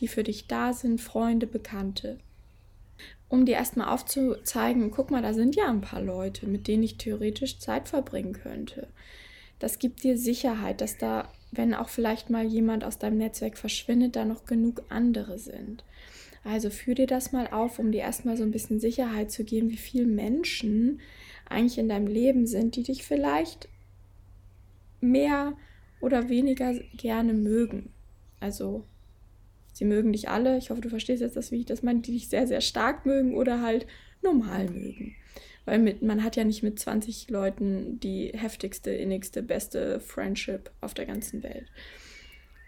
die 0.00 0.08
für 0.08 0.24
dich 0.24 0.48
da 0.48 0.72
sind, 0.72 1.00
Freunde, 1.00 1.46
Bekannte. 1.46 2.18
Um 3.28 3.46
dir 3.46 3.54
erstmal 3.54 3.88
aufzuzeigen, 3.88 4.90
guck 4.90 5.10
mal, 5.10 5.22
da 5.22 5.32
sind 5.34 5.56
ja 5.56 5.68
ein 5.68 5.80
paar 5.80 6.02
Leute, 6.02 6.46
mit 6.46 6.68
denen 6.68 6.82
ich 6.82 6.98
theoretisch 6.98 7.58
Zeit 7.58 7.88
verbringen 7.88 8.32
könnte. 8.32 8.88
Das 9.58 9.78
gibt 9.78 10.02
dir 10.02 10.18
Sicherheit, 10.18 10.80
dass 10.80 10.98
da, 10.98 11.32
wenn 11.52 11.74
auch 11.74 11.88
vielleicht 11.88 12.30
mal 12.30 12.44
jemand 12.44 12.84
aus 12.84 12.98
deinem 12.98 13.18
Netzwerk 13.18 13.56
verschwindet, 13.56 14.16
da 14.16 14.24
noch 14.24 14.44
genug 14.44 14.82
andere 14.88 15.38
sind. 15.38 15.84
Also 16.44 16.68
führ 16.68 16.94
dir 16.94 17.06
das 17.06 17.32
mal 17.32 17.48
auf, 17.48 17.78
um 17.78 17.90
dir 17.90 18.02
erstmal 18.02 18.36
so 18.36 18.42
ein 18.42 18.50
bisschen 18.50 18.78
Sicherheit 18.78 19.30
zu 19.30 19.44
geben, 19.44 19.70
wie 19.70 19.78
viele 19.78 20.06
Menschen 20.06 21.00
eigentlich 21.48 21.78
in 21.78 21.88
deinem 21.88 22.06
Leben 22.06 22.46
sind, 22.46 22.76
die 22.76 22.82
dich 22.82 23.02
vielleicht 23.02 23.68
mehr 25.00 25.54
oder 26.00 26.28
weniger 26.28 26.74
gerne 26.96 27.32
mögen. 27.32 27.90
Also 28.40 28.84
sie 29.72 29.86
mögen 29.86 30.12
dich 30.12 30.28
alle. 30.28 30.58
Ich 30.58 30.68
hoffe, 30.68 30.82
du 30.82 30.90
verstehst 30.90 31.22
jetzt 31.22 31.36
das, 31.36 31.50
wie 31.50 31.60
ich 31.60 31.66
das 31.66 31.82
meine, 31.82 32.00
die 32.00 32.12
dich 32.12 32.28
sehr, 32.28 32.46
sehr 32.46 32.60
stark 32.60 33.06
mögen 33.06 33.34
oder 33.34 33.62
halt 33.62 33.86
normal 34.22 34.68
mögen. 34.68 35.14
Weil 35.64 35.78
mit, 35.78 36.02
man 36.02 36.22
hat 36.22 36.36
ja 36.36 36.44
nicht 36.44 36.62
mit 36.62 36.78
20 36.78 37.30
Leuten 37.30 37.98
die 38.00 38.32
heftigste, 38.34 38.90
innigste, 38.90 39.42
beste 39.42 39.98
Friendship 39.98 40.70
auf 40.82 40.92
der 40.92 41.06
ganzen 41.06 41.42
Welt. 41.42 41.70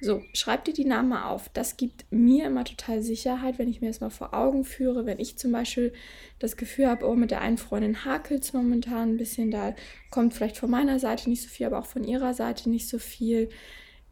So, 0.00 0.22
schreib 0.34 0.64
dir 0.64 0.74
die 0.74 0.84
Namen 0.84 1.14
auf. 1.14 1.48
Das 1.48 1.78
gibt 1.78 2.04
mir 2.10 2.46
immer 2.46 2.64
total 2.64 3.02
Sicherheit, 3.02 3.58
wenn 3.58 3.68
ich 3.68 3.80
mir 3.80 3.88
das 3.88 4.00
mal 4.00 4.10
vor 4.10 4.34
Augen 4.34 4.64
führe. 4.64 5.06
Wenn 5.06 5.18
ich 5.18 5.38
zum 5.38 5.52
Beispiel 5.52 5.94
das 6.38 6.58
Gefühl 6.58 6.88
habe, 6.88 7.06
oh, 7.06 7.14
mit 7.14 7.30
der 7.30 7.40
einen 7.40 7.56
Freundin 7.56 8.04
hakelt 8.04 8.44
es 8.44 8.52
momentan 8.52 9.12
ein 9.12 9.16
bisschen, 9.16 9.50
da 9.50 9.74
kommt 10.10 10.34
vielleicht 10.34 10.58
von 10.58 10.70
meiner 10.70 10.98
Seite 10.98 11.30
nicht 11.30 11.42
so 11.42 11.48
viel, 11.48 11.66
aber 11.66 11.78
auch 11.78 11.86
von 11.86 12.04
ihrer 12.04 12.34
Seite 12.34 12.68
nicht 12.68 12.88
so 12.88 12.98
viel, 12.98 13.48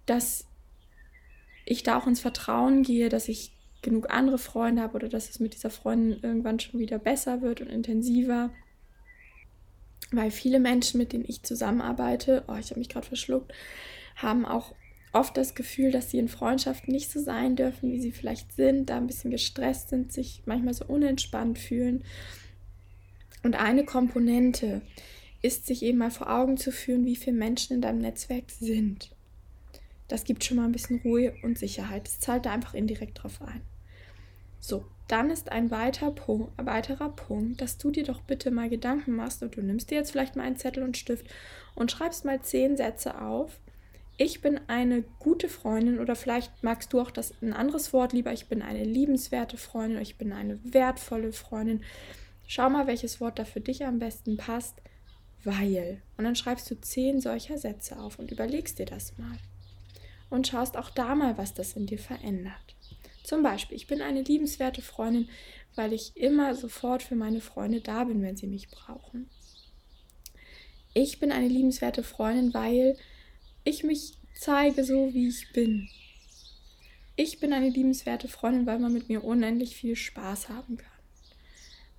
dass 0.06 0.46
ich 1.66 1.82
da 1.82 1.98
auch 1.98 2.06
ins 2.06 2.20
Vertrauen 2.20 2.82
gehe, 2.82 3.10
dass 3.10 3.28
ich 3.28 3.52
genug 3.82 4.10
andere 4.10 4.38
Freunde 4.38 4.80
habe 4.80 4.94
oder 4.94 5.08
dass 5.08 5.28
es 5.28 5.38
mit 5.38 5.52
dieser 5.52 5.70
Freundin 5.70 6.18
irgendwann 6.22 6.60
schon 6.60 6.80
wieder 6.80 6.98
besser 6.98 7.42
wird 7.42 7.60
und 7.60 7.68
intensiver. 7.68 8.50
Weil 10.12 10.30
viele 10.30 10.60
Menschen, 10.60 10.96
mit 10.96 11.12
denen 11.12 11.24
ich 11.26 11.42
zusammenarbeite, 11.42 12.44
oh, 12.48 12.56
ich 12.58 12.70
habe 12.70 12.78
mich 12.78 12.88
gerade 12.88 13.06
verschluckt, 13.06 13.52
haben 14.16 14.46
auch 14.46 14.74
oft 15.14 15.36
das 15.36 15.54
Gefühl, 15.54 15.90
dass 15.90 16.10
sie 16.10 16.18
in 16.18 16.28
Freundschaften 16.28 16.92
nicht 16.92 17.10
so 17.10 17.20
sein 17.20 17.56
dürfen, 17.56 17.92
wie 17.92 18.00
sie 18.00 18.12
vielleicht 18.12 18.52
sind, 18.52 18.90
da 18.90 18.96
ein 18.96 19.06
bisschen 19.06 19.30
gestresst 19.30 19.88
sind, 19.88 20.12
sich 20.12 20.42
manchmal 20.44 20.74
so 20.74 20.84
unentspannt 20.86 21.58
fühlen. 21.58 22.04
Und 23.42 23.56
eine 23.56 23.84
Komponente 23.84 24.82
ist, 25.42 25.66
sich 25.66 25.82
eben 25.82 25.98
mal 25.98 26.10
vor 26.10 26.30
Augen 26.30 26.56
zu 26.56 26.72
führen, 26.72 27.04
wie 27.04 27.16
viele 27.16 27.36
Menschen 27.36 27.74
in 27.74 27.82
deinem 27.82 28.00
Netzwerk 28.00 28.50
sind. 28.50 29.14
Das 30.08 30.24
gibt 30.24 30.44
schon 30.44 30.56
mal 30.56 30.64
ein 30.64 30.72
bisschen 30.72 31.00
Ruhe 31.00 31.34
und 31.42 31.58
Sicherheit. 31.58 32.06
Das 32.06 32.18
zahlt 32.20 32.46
da 32.46 32.52
einfach 32.52 32.74
indirekt 32.74 33.22
drauf 33.22 33.40
ein. 33.42 33.60
So, 34.60 34.84
dann 35.08 35.30
ist 35.30 35.52
ein 35.52 35.70
weiter 35.70 36.10
Punkt, 36.10 36.58
ein 36.58 36.66
weiterer 36.66 37.10
Punkt, 37.10 37.60
dass 37.60 37.76
du 37.76 37.90
dir 37.90 38.04
doch 38.04 38.22
bitte 38.22 38.50
mal 38.50 38.70
Gedanken 38.70 39.14
machst 39.14 39.42
und 39.42 39.56
du 39.56 39.62
nimmst 39.62 39.90
dir 39.90 39.98
jetzt 39.98 40.10
vielleicht 40.10 40.36
mal 40.36 40.44
einen 40.44 40.56
Zettel 40.56 40.82
und 40.82 40.96
Stift 40.96 41.26
und 41.74 41.92
schreibst 41.92 42.24
mal 42.24 42.40
zehn 42.40 42.76
Sätze 42.76 43.20
auf, 43.20 43.60
ich 44.16 44.40
bin 44.40 44.60
eine 44.68 45.02
gute 45.18 45.48
Freundin 45.48 45.98
oder 45.98 46.14
vielleicht 46.14 46.62
magst 46.62 46.92
du 46.92 47.00
auch 47.00 47.10
das 47.10 47.34
ein 47.42 47.52
anderes 47.52 47.92
Wort 47.92 48.12
lieber, 48.12 48.32
ich 48.32 48.46
bin 48.46 48.62
eine 48.62 48.84
liebenswerte 48.84 49.56
Freundin, 49.56 50.00
ich 50.00 50.16
bin 50.16 50.32
eine 50.32 50.60
wertvolle 50.62 51.32
Freundin. 51.32 51.82
Schau 52.46 52.70
mal, 52.70 52.86
welches 52.86 53.20
Wort 53.20 53.38
da 53.38 53.44
für 53.44 53.60
dich 53.60 53.84
am 53.84 53.98
besten 53.98 54.36
passt, 54.36 54.80
weil. 55.42 56.00
Und 56.16 56.24
dann 56.24 56.36
schreibst 56.36 56.70
du 56.70 56.80
zehn 56.80 57.20
solcher 57.20 57.58
Sätze 57.58 57.98
auf 57.98 58.18
und 58.18 58.30
überlegst 58.30 58.78
dir 58.78 58.86
das 58.86 59.18
mal. 59.18 59.38
Und 60.30 60.46
schaust 60.46 60.76
auch 60.76 60.90
da 60.90 61.14
mal, 61.14 61.36
was 61.36 61.54
das 61.54 61.72
in 61.72 61.86
dir 61.86 61.98
verändert. 61.98 62.76
Zum 63.24 63.42
Beispiel, 63.42 63.76
ich 63.76 63.86
bin 63.86 64.00
eine 64.00 64.22
liebenswerte 64.22 64.82
Freundin, 64.82 65.28
weil 65.74 65.92
ich 65.92 66.16
immer 66.16 66.54
sofort 66.54 67.02
für 67.02 67.16
meine 67.16 67.40
Freunde 67.40 67.80
da 67.80 68.04
bin, 68.04 68.22
wenn 68.22 68.36
sie 68.36 68.46
mich 68.46 68.68
brauchen. 68.68 69.28
Ich 70.92 71.18
bin 71.18 71.32
eine 71.32 71.48
liebenswerte 71.48 72.04
Freundin, 72.04 72.54
weil 72.54 72.96
ich 73.64 73.84
mich 73.84 74.18
zeige 74.34 74.84
so, 74.84 75.12
wie 75.14 75.28
ich 75.28 75.52
bin. 75.52 75.88
Ich 77.16 77.40
bin 77.40 77.52
eine 77.52 77.68
liebenswerte 77.68 78.28
Freundin, 78.28 78.66
weil 78.66 78.78
man 78.78 78.92
mit 78.92 79.08
mir 79.08 79.24
unendlich 79.24 79.76
viel 79.76 79.96
Spaß 79.96 80.48
haben 80.48 80.76
kann. 80.76 80.88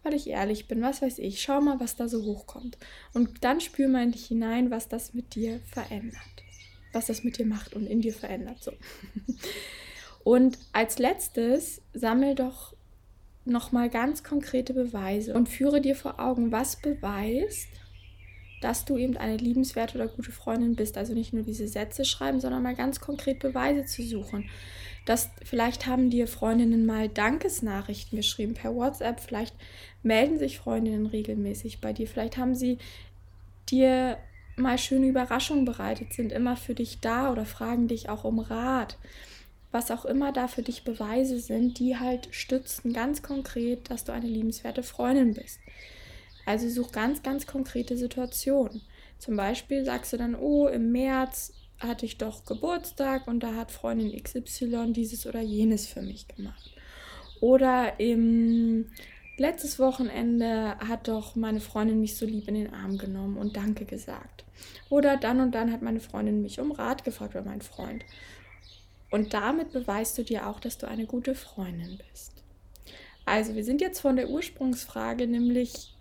Weil 0.04 0.14
ich 0.14 0.30
ehrlich 0.30 0.68
bin, 0.68 0.82
was 0.82 1.02
weiß 1.02 1.20
ich. 1.20 1.42
Schau 1.42 1.62
mal, 1.62 1.80
was 1.80 1.96
da 1.96 2.08
so 2.08 2.24
hochkommt. 2.24 2.78
Und 3.14 3.44
dann 3.44 3.62
spür 3.62 3.88
mal 3.88 4.04
in 4.04 4.12
dich 4.12 4.28
hinein, 4.28 4.70
was 4.70 4.88
das 4.88 5.14
mit 5.14 5.34
dir 5.36 5.60
verändert. 5.72 6.22
Was 6.92 7.08
das 7.08 7.24
mit 7.24 7.38
dir 7.38 7.46
macht 7.46 7.74
und 7.74 7.88
in 7.88 8.02
dir 8.02 8.14
verändert. 8.14 8.62
So. 8.62 8.72
Und 10.24 10.58
als 10.74 10.98
letztes 10.98 11.84
sammel 11.94 12.34
doch 12.34 12.74
nochmal 13.46 13.92
ganz 13.92 14.24
konkrete 14.24 14.74
Beweise 14.74 15.36
und 15.36 15.48
führe 15.48 15.82
dir 15.82 15.96
vor 15.96 16.20
Augen, 16.20 16.52
was 16.52 16.78
beweist, 16.78 17.70
dass 18.62 18.86
du 18.86 18.98
eben 18.98 19.18
eine 19.18 19.38
liebenswerte 19.38 19.98
oder 19.98 20.08
gute 20.08 20.32
Freundin 20.32 20.76
bist. 20.76 20.98
Also 20.98 21.14
nicht 21.14 21.34
nur 21.34 21.44
diese 21.44 21.68
Sätze 21.68 22.06
schreiben, 22.06 22.40
sondern 22.40 22.64
mal 22.64 22.76
ganz 22.76 23.00
konkret 23.00 23.40
Beweise 23.40 23.86
zu 23.86 24.04
suchen. 24.04 24.50
Dass 25.06 25.30
vielleicht 25.44 25.86
haben 25.86 26.10
dir 26.10 26.28
Freundinnen 26.28 26.86
mal 26.86 27.10
Dankesnachrichten 27.10 28.18
geschrieben 28.18 28.56
per 28.56 28.76
WhatsApp, 28.76 29.20
vielleicht 29.20 29.56
melden 30.02 30.40
sich 30.40 30.58
Freundinnen 30.58 31.06
regelmäßig 31.06 31.80
bei 31.80 31.94
dir, 31.94 32.08
vielleicht 32.08 32.38
haben 32.38 32.56
sie 32.56 32.80
dir 33.70 34.18
mal 34.56 34.78
schöne 34.78 35.08
Überraschungen 35.08 35.66
bereitet, 35.66 36.14
sind 36.14 36.32
immer 36.32 36.56
für 36.56 36.74
dich 36.74 37.02
da 37.02 37.32
oder 37.32 37.46
fragen 37.46 37.88
dich 37.88 38.10
auch 38.10 38.24
um 38.24 38.40
Rat. 38.40 38.98
Was 39.72 39.92
auch 39.92 40.06
immer 40.06 40.32
da 40.32 40.48
für 40.48 40.62
dich 40.62 40.86
Beweise 40.86 41.40
sind, 41.40 41.80
die 41.80 41.98
halt 41.98 42.30
stützen 42.32 42.94
ganz 42.94 43.22
konkret, 43.22 43.90
dass 43.92 44.06
du 44.06 44.14
eine 44.14 44.28
liebenswerte 44.28 44.84
Freundin 44.84 45.34
bist. 45.34 45.60
Also 46.46 46.70
such 46.70 46.92
ganz, 46.92 47.24
ganz 47.24 47.48
konkrete 47.48 47.98
Situationen. 47.98 48.82
Zum 49.18 49.36
Beispiel 49.36 49.84
sagst 49.86 50.14
du 50.14 50.18
dann, 50.18 50.36
oh, 50.36 50.68
im 50.68 50.92
März 50.92 51.54
hatte 51.80 52.06
ich 52.06 52.18
doch 52.18 52.46
Geburtstag 52.46 53.28
und 53.28 53.42
da 53.42 53.56
hat 53.56 53.72
Freundin 53.72 54.12
XY 54.22 54.94
dieses 54.94 55.26
oder 55.26 55.42
jenes 55.42 55.88
für 55.88 56.02
mich 56.02 56.28
gemacht. 56.28 56.72
Oder 57.42 58.00
im 58.00 58.88
letztes 59.38 59.80
Wochenende 59.80 60.78
hat 60.80 61.08
doch 61.08 61.36
meine 61.36 61.60
Freundin 61.60 62.00
mich 62.00 62.16
so 62.16 62.26
lieb 62.26 62.48
in 62.48 62.56
den 62.56 62.74
Arm 62.74 62.98
genommen 62.98 63.38
und 63.38 63.58
Danke 63.58 63.86
gesagt. 63.86 64.46
Oder 64.90 65.18
dann 65.18 65.42
und 65.42 65.54
dann 65.54 65.72
hat 65.72 65.82
meine 65.82 66.00
Freundin 66.00 66.42
mich 66.42 66.60
um 66.60 66.72
Rat 66.72 67.04
gefragt 67.04 67.36
oder 67.36 67.44
mein 67.44 67.62
Freund. 67.62 68.06
Und 69.12 69.34
damit 69.34 69.72
beweist 69.72 70.18
du 70.18 70.24
dir 70.24 70.48
auch, 70.48 70.60
dass 70.60 70.78
du 70.78 70.88
eine 70.88 71.06
gute 71.06 71.36
Freundin 71.36 72.00
bist. 72.10 72.32
Also, 73.26 73.56
wir 73.56 73.64
sind 73.64 73.82
jetzt 73.82 74.00
von 74.00 74.16
der 74.16 74.30
Ursprungsfrage, 74.30 75.28
nämlich 75.28 75.95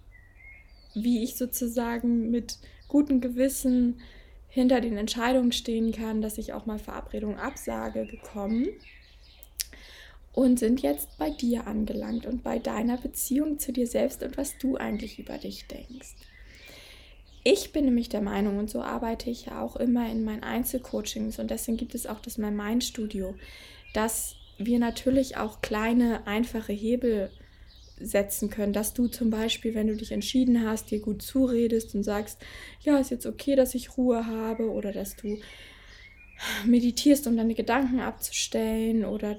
wie 0.95 1.23
ich 1.23 1.37
sozusagen 1.37 2.31
mit 2.31 2.59
gutem 2.89 3.21
Gewissen 3.21 4.01
hinter 4.49 4.81
den 4.81 4.97
Entscheidungen 4.97 5.53
stehen 5.53 5.93
kann, 5.93 6.23
dass 6.23 6.39
ich 6.39 6.53
auch 6.53 6.67
mal 6.67 6.79
Verabredungen 6.79 7.39
absage, 7.39 8.07
gekommen 8.07 8.69
und 10.33 10.59
sind 10.59 10.83
jetzt 10.83 11.19
bei 11.19 11.31
dir 11.31 11.67
angelangt 11.67 12.27
und 12.27 12.43
bei 12.43 12.59
deiner 12.59 12.97
Beziehung 12.97 13.59
zu 13.59 13.73
dir 13.73 13.87
selbst 13.87 14.23
und 14.23 14.37
was 14.37 14.59
du 14.59 14.77
eigentlich 14.77 15.19
über 15.19 15.39
dich 15.39 15.67
denkst. 15.67 16.15
Ich 17.45 17.73
bin 17.73 17.85
nämlich 17.85 18.09
der 18.09 18.23
Meinung, 18.23 18.59
und 18.59 18.71
so 18.71 18.81
arbeite 18.81 19.29
ich 19.29 19.47
ja 19.47 19.61
auch 19.61 19.77
immer 19.77 20.11
in 20.11 20.25
meinen 20.25 20.43
Einzelcoachings 20.43 21.39
und 21.39 21.51
deswegen 21.51 21.77
gibt 21.77 21.95
es 21.95 22.07
auch 22.07 22.21
das 22.21 22.39
My 22.39 22.51
Mind 22.51 22.83
Studio, 22.85 23.35
dass 23.93 24.37
wir 24.57 24.79
natürlich 24.79 25.37
auch 25.37 25.61
kleine, 25.61 26.27
einfache 26.27 26.73
Hebel 26.73 27.31
setzen 28.05 28.51
können, 28.51 28.73
dass 28.73 28.95
du 28.95 29.09
zum 29.09 29.31
Beispiel, 29.31 29.75
wenn 29.75 29.87
du 29.87 29.97
dich 29.97 30.13
entschieden 30.13 30.67
hast, 30.67 30.91
dir 30.91 31.01
gut 31.01 31.23
zuredest 31.23 31.95
und 31.95 32.03
sagst, 32.03 32.41
ja, 32.81 32.99
ist 32.99 33.11
jetzt 33.11 33.27
okay, 33.27 33.57
dass 33.57 33.75
ich 33.75 33.97
Ruhe 33.97 34.27
habe 34.27 34.71
oder 34.71 34.93
dass 34.93 35.17
du 35.17 35.39
meditierst, 36.67 37.27
um 37.27 37.37
deine 37.37 37.55
Gedanken 37.55 38.01
abzustellen 38.01 39.05
oder 39.05 39.39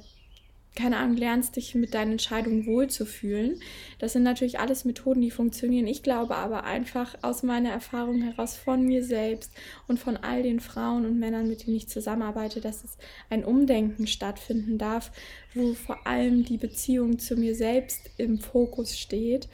keine 0.75 0.97
Ahnung, 0.97 1.15
lernst 1.15 1.55
dich 1.55 1.73
mit 1.73 1.93
deinen 1.93 2.13
Entscheidungen 2.13 2.65
wohlzufühlen. 2.65 3.61
Das 3.97 4.13
sind 4.13 4.23
natürlich 4.23 4.59
alles 4.59 4.83
Methoden, 4.83 5.21
die 5.21 5.31
funktionieren. 5.31 5.87
Ich 5.87 6.03
glaube 6.03 6.35
aber 6.35 6.65
einfach 6.65 7.15
aus 7.21 7.43
meiner 7.43 7.69
Erfahrung 7.69 8.21
heraus 8.21 8.57
von 8.57 8.83
mir 8.83 9.03
selbst 9.03 9.51
und 9.87 9.99
von 9.99 10.17
all 10.17 10.43
den 10.43 10.59
Frauen 10.59 11.05
und 11.05 11.17
Männern, 11.17 11.47
mit 11.47 11.65
denen 11.65 11.77
ich 11.77 11.87
zusammenarbeite, 11.87 12.59
dass 12.59 12.83
es 12.83 12.97
ein 13.29 13.45
Umdenken 13.45 14.05
stattfinden 14.05 14.77
darf, 14.77 15.11
wo 15.53 15.73
vor 15.73 16.05
allem 16.05 16.43
die 16.43 16.57
Beziehung 16.57 17.19
zu 17.19 17.37
mir 17.37 17.55
selbst 17.55 18.09
im 18.17 18.37
Fokus 18.37 18.99
steht. 18.99 19.47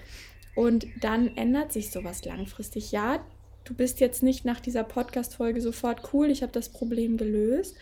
Und 0.55 0.88
dann 0.99 1.38
ändert 1.38 1.71
sich 1.71 1.91
sowas 1.91 2.25
langfristig. 2.25 2.91
Ja, 2.91 3.23
du 3.63 3.75
bist 3.75 3.99
jetzt 3.99 4.23
nicht 4.23 4.43
nach 4.43 4.60
dieser 4.60 4.84
Podcast-Folge 4.84 5.62
sofort 5.62 6.13
cool, 6.13 6.31
ich 6.31 6.41
habe 6.41 6.51
das 6.51 6.69
Problem 6.69 7.17
gelöst 7.17 7.77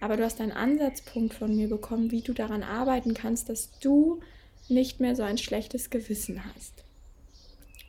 aber 0.00 0.16
du 0.16 0.24
hast 0.24 0.40
einen 0.40 0.52
Ansatzpunkt 0.52 1.34
von 1.34 1.54
mir 1.54 1.68
bekommen, 1.68 2.10
wie 2.10 2.22
du 2.22 2.32
daran 2.32 2.62
arbeiten 2.62 3.14
kannst, 3.14 3.48
dass 3.48 3.78
du 3.78 4.20
nicht 4.68 5.00
mehr 5.00 5.16
so 5.16 5.22
ein 5.22 5.38
schlechtes 5.38 5.90
Gewissen 5.90 6.44
hast. 6.44 6.84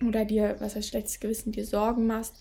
Oder 0.05 0.25
dir, 0.25 0.57
was 0.59 0.75
heißt 0.75 0.89
schlechtes 0.89 1.19
Gewissen, 1.19 1.51
dir 1.51 1.65
Sorgen 1.65 2.05
machst, 2.05 2.35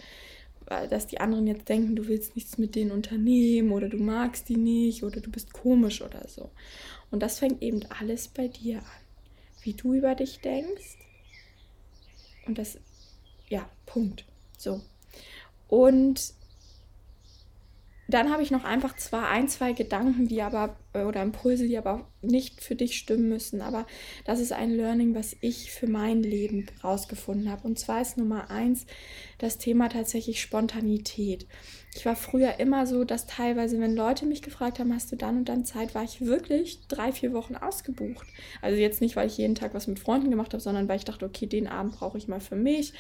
äh, 0.67 0.89
dass 0.89 1.07
die 1.07 1.21
anderen 1.21 1.47
jetzt 1.47 1.69
denken, 1.69 1.97
du 1.97 2.07
willst 2.07 2.37
nichts 2.37 2.59
mit 2.59 2.75
denen 2.75 2.91
unternehmen 2.91 3.73
oder 3.73 3.89
du 3.89 3.99
magst 3.99 4.49
die 4.49 4.57
nicht 4.57 5.03
oder 5.03 5.21
du 5.21 5.31
bist 5.31 5.53
komisch 5.53 6.03
oder 6.03 6.29
so. 6.29 6.51
Und 7.11 7.23
das 7.23 7.39
fängt 7.39 7.63
eben 7.63 7.81
alles 7.99 8.29
bei 8.29 8.49
dir 8.49 8.79
an. 8.79 8.85
Wie 9.63 9.73
du 9.75 9.95
über 9.95 10.15
dich 10.15 10.41
denkst. 10.41 10.99
Und 12.47 12.59
das, 12.59 12.79
ja, 13.49 13.69
Punkt. 13.87 14.25
So. 14.59 14.81
Und 15.69 16.35
dann 18.09 18.31
habe 18.31 18.43
ich 18.43 18.51
noch 18.51 18.65
einfach 18.65 18.97
zwar 18.97 19.29
ein, 19.29 19.49
zwei 19.49 19.73
Gedanken, 19.73 20.29
die 20.29 20.43
aber 20.43 20.77
äh, 20.93 21.03
oder 21.03 21.23
Impulse, 21.23 21.67
die 21.67 21.79
aber 21.79 22.07
nicht 22.23 22.63
für 22.63 22.77
dich 22.77 22.97
stimmen 22.97 23.29
müssen, 23.29 23.61
aber 23.61 23.87
das 24.25 24.41
ist 24.41 24.53
ein 24.53 24.71
Learning, 24.71 25.15
was 25.15 25.37
ich 25.41 25.73
für 25.73 25.87
mein 25.87 26.23
Leben 26.23 26.67
rausgefunden 26.83 27.51
habe. 27.51 27.67
Und 27.67 27.79
zwar 27.79 28.03
ist 28.03 28.17
Nummer 28.17 28.51
eins 28.51 28.87
das 29.39 29.59
Thema 29.59 29.89
tatsächlich 29.89 30.41
Spontanität. 30.41 31.47
Ich 31.97 32.05
war 32.05 32.15
früher 32.15 32.61
immer 32.61 32.87
so, 32.87 33.05
dass 33.05 33.27
teilweise, 33.27 33.81
wenn 33.81 33.97
Leute 33.97 34.27
mich 34.27 34.43
gefragt 34.43 34.79
haben, 34.79 34.93
hast 34.95 35.11
du 35.11 35.17
dann 35.17 35.39
und 35.39 35.49
dann 35.49 35.65
Zeit, 35.65 35.95
war 35.95 36.05
ich 36.05 36.21
wirklich 36.21 36.87
drei, 36.89 37.11
vier 37.11 37.33
Wochen 37.33 37.57
ausgebucht. 37.57 38.27
Also 38.61 38.77
jetzt 38.77 39.01
nicht, 39.01 39.17
weil 39.17 39.29
ich 39.29 39.39
jeden 39.39 39.55
Tag 39.55 39.73
was 39.73 39.87
mit 39.87 39.99
Freunden 39.99 40.31
gemacht 40.31 40.53
habe, 40.53 40.63
sondern 40.63 40.91
weil 40.91 40.99
ich 40.99 41.07
dachte, 41.07 41.25
okay, 41.25 41.47
den 41.47 41.67
Abend 41.67 41.97
brauche 41.97 42.19
ich 42.19 42.29
mal 42.29 42.39
für 42.41 42.55
mich, 42.55 42.93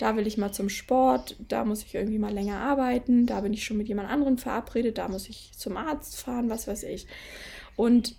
da 0.00 0.16
will 0.16 0.26
ich 0.26 0.36
mal 0.36 0.50
zum 0.50 0.68
Sport, 0.68 1.36
da 1.48 1.64
muss 1.64 1.84
ich 1.84 1.94
irgendwie 1.94 2.18
mal 2.18 2.32
länger 2.32 2.58
arbeiten, 2.58 3.24
da 3.24 3.40
bin 3.40 3.52
ich 3.52 3.64
schon 3.64 3.76
mit 3.76 3.86
jemand 3.86 4.10
anderem 4.10 4.36
verabredet, 4.36 4.98
da 4.98 5.06
muss 5.06 5.28
ich 5.28 5.52
zum 5.56 5.76
Arzt 5.76 6.20
fahren, 6.20 6.50
was 6.50 6.66
weiß 6.66 6.82
ich. 6.82 7.06
Und 7.76 8.16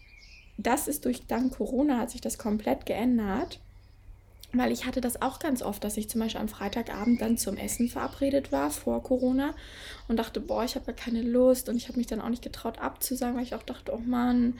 das 0.57 0.87
ist 0.87 1.03
durch 1.03 1.27
dank 1.27 1.57
Corona 1.57 1.97
hat 1.97 2.11
sich 2.11 2.21
das 2.21 2.37
komplett 2.37 2.85
geändert. 2.85 3.59
Weil 4.53 4.71
ich 4.71 4.85
hatte 4.85 4.99
das 4.99 5.21
auch 5.21 5.39
ganz 5.39 5.61
oft, 5.61 5.83
dass 5.83 5.95
ich 5.95 6.09
zum 6.09 6.19
Beispiel 6.19 6.41
am 6.41 6.49
Freitagabend 6.49 7.21
dann 7.21 7.37
zum 7.37 7.55
Essen 7.55 7.87
verabredet 7.87 8.51
war 8.51 8.69
vor 8.69 9.01
Corona 9.01 9.53
und 10.09 10.17
dachte, 10.17 10.41
boah, 10.41 10.65
ich 10.65 10.75
habe 10.75 10.87
ja 10.87 10.93
keine 10.93 11.21
Lust 11.21 11.69
und 11.69 11.77
ich 11.77 11.87
habe 11.87 11.97
mich 11.97 12.07
dann 12.07 12.19
auch 12.19 12.29
nicht 12.29 12.43
getraut 12.43 12.79
abzusagen, 12.79 13.37
weil 13.37 13.43
ich 13.43 13.55
auch 13.55 13.63
dachte, 13.63 13.93
oh 13.93 14.01
Mann, 14.05 14.55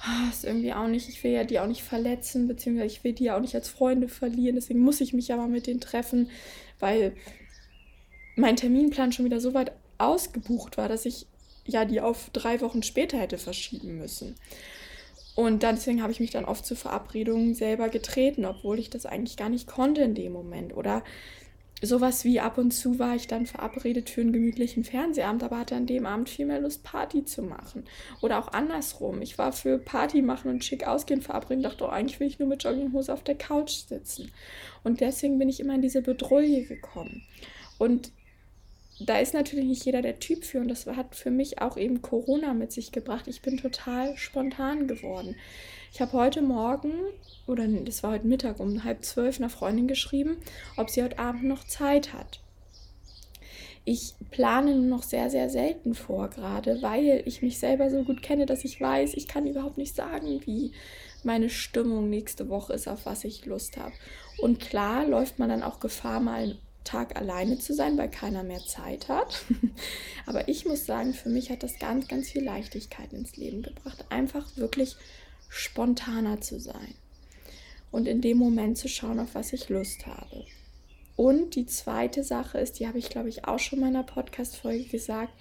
ah, 0.00 0.28
ist 0.28 0.44
irgendwie 0.44 0.72
auch 0.72 0.88
nicht, 0.88 1.08
ich 1.08 1.22
will 1.22 1.32
ja 1.32 1.44
die 1.44 1.60
auch 1.60 1.66
nicht 1.66 1.82
verletzen, 1.82 2.48
beziehungsweise 2.48 2.86
ich 2.86 3.04
will 3.04 3.12
die 3.12 3.24
ja 3.24 3.36
auch 3.36 3.40
nicht 3.40 3.54
als 3.54 3.68
Freunde 3.68 4.08
verlieren, 4.08 4.56
deswegen 4.56 4.80
muss 4.80 5.00
ich 5.00 5.12
mich 5.12 5.28
ja 5.28 5.36
mal 5.36 5.48
mit 5.48 5.66
denen 5.66 5.80
treffen, 5.80 6.30
weil 6.80 7.14
mein 8.36 8.56
Terminplan 8.56 9.12
schon 9.12 9.24
wieder 9.24 9.40
so 9.40 9.54
weit 9.54 9.72
ausgebucht 9.98 10.78
war, 10.78 10.88
dass 10.88 11.04
ich 11.04 11.26
ja 11.64 11.84
die 11.84 12.00
auf 12.00 12.30
drei 12.32 12.60
Wochen 12.60 12.82
später 12.82 13.18
hätte 13.18 13.38
verschieben 13.38 13.98
müssen. 13.98 14.36
Und 15.38 15.62
deswegen 15.62 16.02
habe 16.02 16.10
ich 16.10 16.18
mich 16.18 16.32
dann 16.32 16.46
oft 16.46 16.66
zu 16.66 16.74
Verabredungen 16.74 17.54
selber 17.54 17.90
getreten, 17.90 18.44
obwohl 18.44 18.80
ich 18.80 18.90
das 18.90 19.06
eigentlich 19.06 19.36
gar 19.36 19.48
nicht 19.48 19.68
konnte 19.68 20.02
in 20.02 20.16
dem 20.16 20.32
Moment. 20.32 20.76
Oder 20.76 21.04
sowas 21.80 22.24
wie 22.24 22.40
ab 22.40 22.58
und 22.58 22.72
zu 22.72 22.98
war 22.98 23.14
ich 23.14 23.28
dann 23.28 23.46
verabredet 23.46 24.10
für 24.10 24.22
einen 24.22 24.32
gemütlichen 24.32 24.82
Fernsehabend, 24.82 25.44
aber 25.44 25.60
hatte 25.60 25.76
an 25.76 25.86
dem 25.86 26.06
Abend 26.06 26.28
viel 26.28 26.46
mehr 26.46 26.60
Lust, 26.60 26.82
Party 26.82 27.24
zu 27.24 27.42
machen. 27.42 27.84
Oder 28.20 28.40
auch 28.40 28.52
andersrum. 28.52 29.22
Ich 29.22 29.38
war 29.38 29.52
für 29.52 29.78
Party 29.78 30.22
machen 30.22 30.50
und 30.50 30.64
schick 30.64 30.84
ausgehen 30.88 31.22
verabredet 31.22 31.58
und 31.58 31.70
dachte, 31.70 31.84
oh, 31.84 31.88
eigentlich 31.88 32.18
will 32.18 32.26
ich 32.26 32.40
nur 32.40 32.48
mit 32.48 32.64
Jogginghose 32.64 33.14
auf 33.14 33.22
der 33.22 33.36
Couch 33.36 33.86
sitzen. 33.86 34.32
Und 34.82 35.00
deswegen 35.00 35.38
bin 35.38 35.48
ich 35.48 35.60
immer 35.60 35.76
in 35.76 35.82
diese 35.82 36.02
Bedrohung 36.02 36.66
gekommen. 36.66 37.22
Und 37.78 38.10
da 39.00 39.18
ist 39.18 39.34
natürlich 39.34 39.66
nicht 39.66 39.84
jeder 39.84 40.02
der 40.02 40.18
Typ 40.18 40.44
für 40.44 40.60
und 40.60 40.68
das 40.68 40.86
hat 40.86 41.14
für 41.14 41.30
mich 41.30 41.60
auch 41.60 41.76
eben 41.76 42.02
Corona 42.02 42.52
mit 42.52 42.72
sich 42.72 42.90
gebracht. 42.90 43.28
Ich 43.28 43.42
bin 43.42 43.56
total 43.56 44.16
spontan 44.16 44.88
geworden. 44.88 45.36
Ich 45.92 46.00
habe 46.00 46.12
heute 46.12 46.42
Morgen, 46.42 46.92
oder 47.46 47.66
das 47.66 48.02
war 48.02 48.12
heute 48.12 48.26
Mittag 48.26 48.58
um 48.60 48.84
halb 48.84 49.04
zwölf, 49.04 49.38
einer 49.38 49.50
Freundin 49.50 49.86
geschrieben, 49.86 50.36
ob 50.76 50.90
sie 50.90 51.02
heute 51.02 51.18
Abend 51.18 51.44
noch 51.44 51.64
Zeit 51.64 52.12
hat. 52.12 52.40
Ich 53.84 54.14
plane 54.30 54.74
nur 54.74 54.84
noch 54.84 55.02
sehr, 55.02 55.30
sehr 55.30 55.48
selten 55.48 55.94
vor, 55.94 56.28
gerade 56.28 56.82
weil 56.82 57.22
ich 57.24 57.40
mich 57.40 57.58
selber 57.58 57.88
so 57.90 58.02
gut 58.02 58.22
kenne, 58.22 58.44
dass 58.44 58.64
ich 58.64 58.80
weiß, 58.80 59.14
ich 59.14 59.28
kann 59.28 59.46
überhaupt 59.46 59.78
nicht 59.78 59.94
sagen, 59.94 60.42
wie 60.44 60.72
meine 61.24 61.48
Stimmung 61.48 62.10
nächste 62.10 62.48
Woche 62.50 62.74
ist, 62.74 62.86
auf 62.86 63.06
was 63.06 63.24
ich 63.24 63.46
Lust 63.46 63.78
habe. 63.78 63.94
Und 64.38 64.60
klar 64.60 65.06
läuft 65.06 65.38
man 65.38 65.48
dann 65.48 65.62
auch 65.62 65.80
Gefahr, 65.80 66.20
mal 66.20 66.58
Tag 66.88 67.16
alleine 67.16 67.58
zu 67.58 67.74
sein, 67.74 67.98
weil 67.98 68.10
keiner 68.10 68.42
mehr 68.42 68.64
Zeit 68.64 69.08
hat. 69.08 69.44
Aber 70.26 70.48
ich 70.48 70.64
muss 70.64 70.86
sagen, 70.86 71.12
für 71.12 71.28
mich 71.28 71.50
hat 71.50 71.62
das 71.62 71.78
ganz, 71.78 72.08
ganz 72.08 72.30
viel 72.30 72.42
Leichtigkeit 72.42 73.12
ins 73.12 73.36
Leben 73.36 73.62
gebracht. 73.62 74.06
Einfach 74.08 74.56
wirklich 74.56 74.96
spontaner 75.50 76.40
zu 76.40 76.58
sein. 76.58 76.94
Und 77.90 78.08
in 78.08 78.22
dem 78.22 78.38
Moment 78.38 78.78
zu 78.78 78.88
schauen, 78.88 79.20
auf 79.20 79.34
was 79.34 79.52
ich 79.52 79.68
Lust 79.68 80.06
habe. 80.06 80.46
Und 81.14 81.56
die 81.56 81.66
zweite 81.66 82.24
Sache 82.24 82.58
ist, 82.58 82.78
die 82.78 82.86
habe 82.86 82.98
ich, 82.98 83.10
glaube 83.10 83.28
ich, 83.28 83.44
auch 83.44 83.58
schon 83.58 83.80
in 83.80 83.84
meiner 83.84 84.02
Podcast-Folge 84.04 84.84
gesagt, 84.84 85.32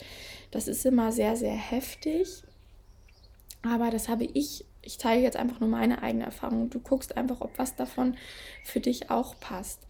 das 0.51 0.67
ist 0.67 0.85
immer 0.85 1.13
sehr, 1.13 1.37
sehr 1.37 1.55
heftig. 1.55 2.43
Aber 3.61 3.89
das 3.89 4.09
habe 4.09 4.25
ich, 4.25 4.65
ich 4.81 4.99
zeige 4.99 5.23
jetzt 5.23 5.37
einfach 5.37 5.61
nur 5.61 5.69
meine 5.69 6.03
eigene 6.03 6.25
Erfahrung. 6.25 6.69
Du 6.69 6.81
guckst 6.81 7.15
einfach, 7.15 7.39
ob 7.39 7.57
was 7.57 7.75
davon 7.75 8.17
für 8.65 8.81
dich 8.81 9.09
auch 9.09 9.39
passt 9.39 9.87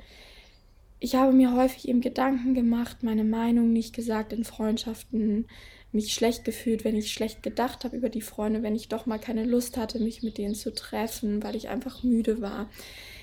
ich 1.00 1.16
habe 1.16 1.32
mir 1.32 1.54
häufig 1.56 1.88
eben 1.88 2.02
Gedanken 2.02 2.54
gemacht, 2.54 3.04
meine 3.04 3.24
Meinung 3.24 3.72
nicht 3.72 3.96
gesagt 3.96 4.34
in 4.34 4.44
Freundschaften, 4.44 5.48
mich 5.92 6.14
schlecht 6.14 6.44
gefühlt, 6.44 6.84
wenn 6.84 6.96
ich 6.96 7.14
schlecht 7.14 7.44
gedacht 7.44 7.84
habe 7.84 7.96
über 7.96 8.10
die 8.10 8.22
Freunde, 8.22 8.64
wenn 8.64 8.76
ich 8.76 8.90
doch 8.90 9.06
mal 9.06 9.20
keine 9.20 9.46
Lust 9.46 9.78
hatte, 9.78 10.00
mich 10.00 10.24
mit 10.24 10.38
denen 10.38 10.56
zu 10.56 10.74
treffen, 10.74 11.44
weil 11.44 11.56
ich 11.56 11.70
einfach 11.70 12.04
müde 12.04 12.42
war. 12.42 12.70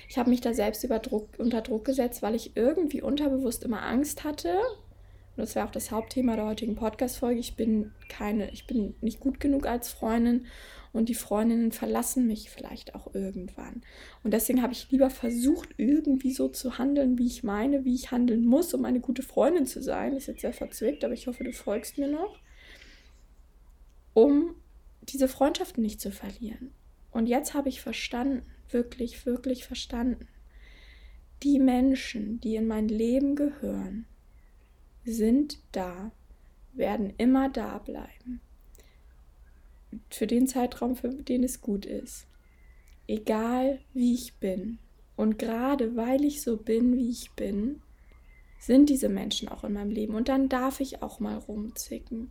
Ich 0.09 0.17
habe 0.17 0.29
mich 0.29 0.41
da 0.41 0.53
selbst 0.53 0.83
über 0.83 0.99
Druck, 0.99 1.29
unter 1.37 1.61
Druck 1.61 1.85
gesetzt, 1.85 2.21
weil 2.21 2.35
ich 2.35 2.55
irgendwie 2.55 3.01
unterbewusst 3.01 3.63
immer 3.63 3.83
Angst 3.83 4.23
hatte. 4.23 4.57
Und 5.35 5.41
das 5.41 5.55
wäre 5.55 5.65
auch 5.65 5.71
das 5.71 5.91
Hauptthema 5.91 6.35
der 6.35 6.45
heutigen 6.45 6.75
Podcast-Folge. 6.75 7.39
Ich 7.39 7.55
bin 7.55 7.91
keine, 8.07 8.51
ich 8.51 8.67
bin 8.67 8.95
nicht 9.01 9.19
gut 9.19 9.39
genug 9.39 9.67
als 9.67 9.89
Freundin 9.89 10.45
und 10.95 11.09
die 11.09 11.15
Freundinnen 11.15 11.73
verlassen 11.73 12.25
mich 12.25 12.49
vielleicht 12.49 12.95
auch 12.95 13.13
irgendwann. 13.13 13.81
Und 14.23 14.31
deswegen 14.31 14.61
habe 14.61 14.71
ich 14.71 14.89
lieber 14.91 15.09
versucht, 15.09 15.75
irgendwie 15.75 16.31
so 16.31 16.47
zu 16.47 16.77
handeln, 16.77 17.17
wie 17.17 17.27
ich 17.27 17.43
meine, 17.43 17.83
wie 17.83 17.93
ich 17.93 18.11
handeln 18.11 18.45
muss, 18.45 18.73
um 18.73 18.85
eine 18.85 19.01
gute 19.01 19.21
Freundin 19.21 19.65
zu 19.65 19.83
sein. 19.83 20.15
Ist 20.15 20.27
jetzt 20.27 20.39
sehr 20.39 20.53
verzwickt, 20.53 21.03
aber 21.03 21.13
ich 21.13 21.27
hoffe, 21.27 21.43
du 21.43 21.51
folgst 21.51 21.97
mir 21.97 22.07
noch. 22.07 22.39
Um 24.13 24.55
diese 25.01 25.27
Freundschaften 25.27 25.83
nicht 25.83 25.99
zu 25.99 26.11
verlieren. 26.11 26.71
Und 27.11 27.27
jetzt 27.27 27.53
habe 27.53 27.67
ich 27.67 27.81
verstanden, 27.81 28.43
wirklich, 28.69 29.25
wirklich 29.25 29.65
verstanden, 29.65 30.29
die 31.43 31.59
Menschen, 31.59 32.39
die 32.39 32.55
in 32.55 32.67
mein 32.67 32.87
Leben 32.87 33.35
gehören, 33.35 34.05
sind 35.03 35.59
da, 35.73 36.11
werden 36.73 37.13
immer 37.17 37.49
da 37.49 37.79
bleiben 37.79 38.39
für 40.09 40.27
den 40.27 40.47
Zeitraum, 40.47 40.95
für 40.95 41.09
den 41.09 41.43
es 41.43 41.61
gut 41.61 41.85
ist. 41.85 42.27
Egal 43.07 43.79
wie 43.93 44.13
ich 44.13 44.39
bin. 44.39 44.79
Und 45.15 45.39
gerade 45.39 45.95
weil 45.95 46.23
ich 46.25 46.41
so 46.41 46.57
bin, 46.57 46.97
wie 46.97 47.09
ich 47.09 47.31
bin, 47.31 47.81
sind 48.59 48.89
diese 48.89 49.09
Menschen 49.09 49.47
auch 49.47 49.63
in 49.63 49.73
meinem 49.73 49.91
Leben. 49.91 50.15
Und 50.15 50.27
dann 50.27 50.49
darf 50.49 50.79
ich 50.79 51.01
auch 51.01 51.19
mal 51.19 51.37
rumzicken. 51.37 52.29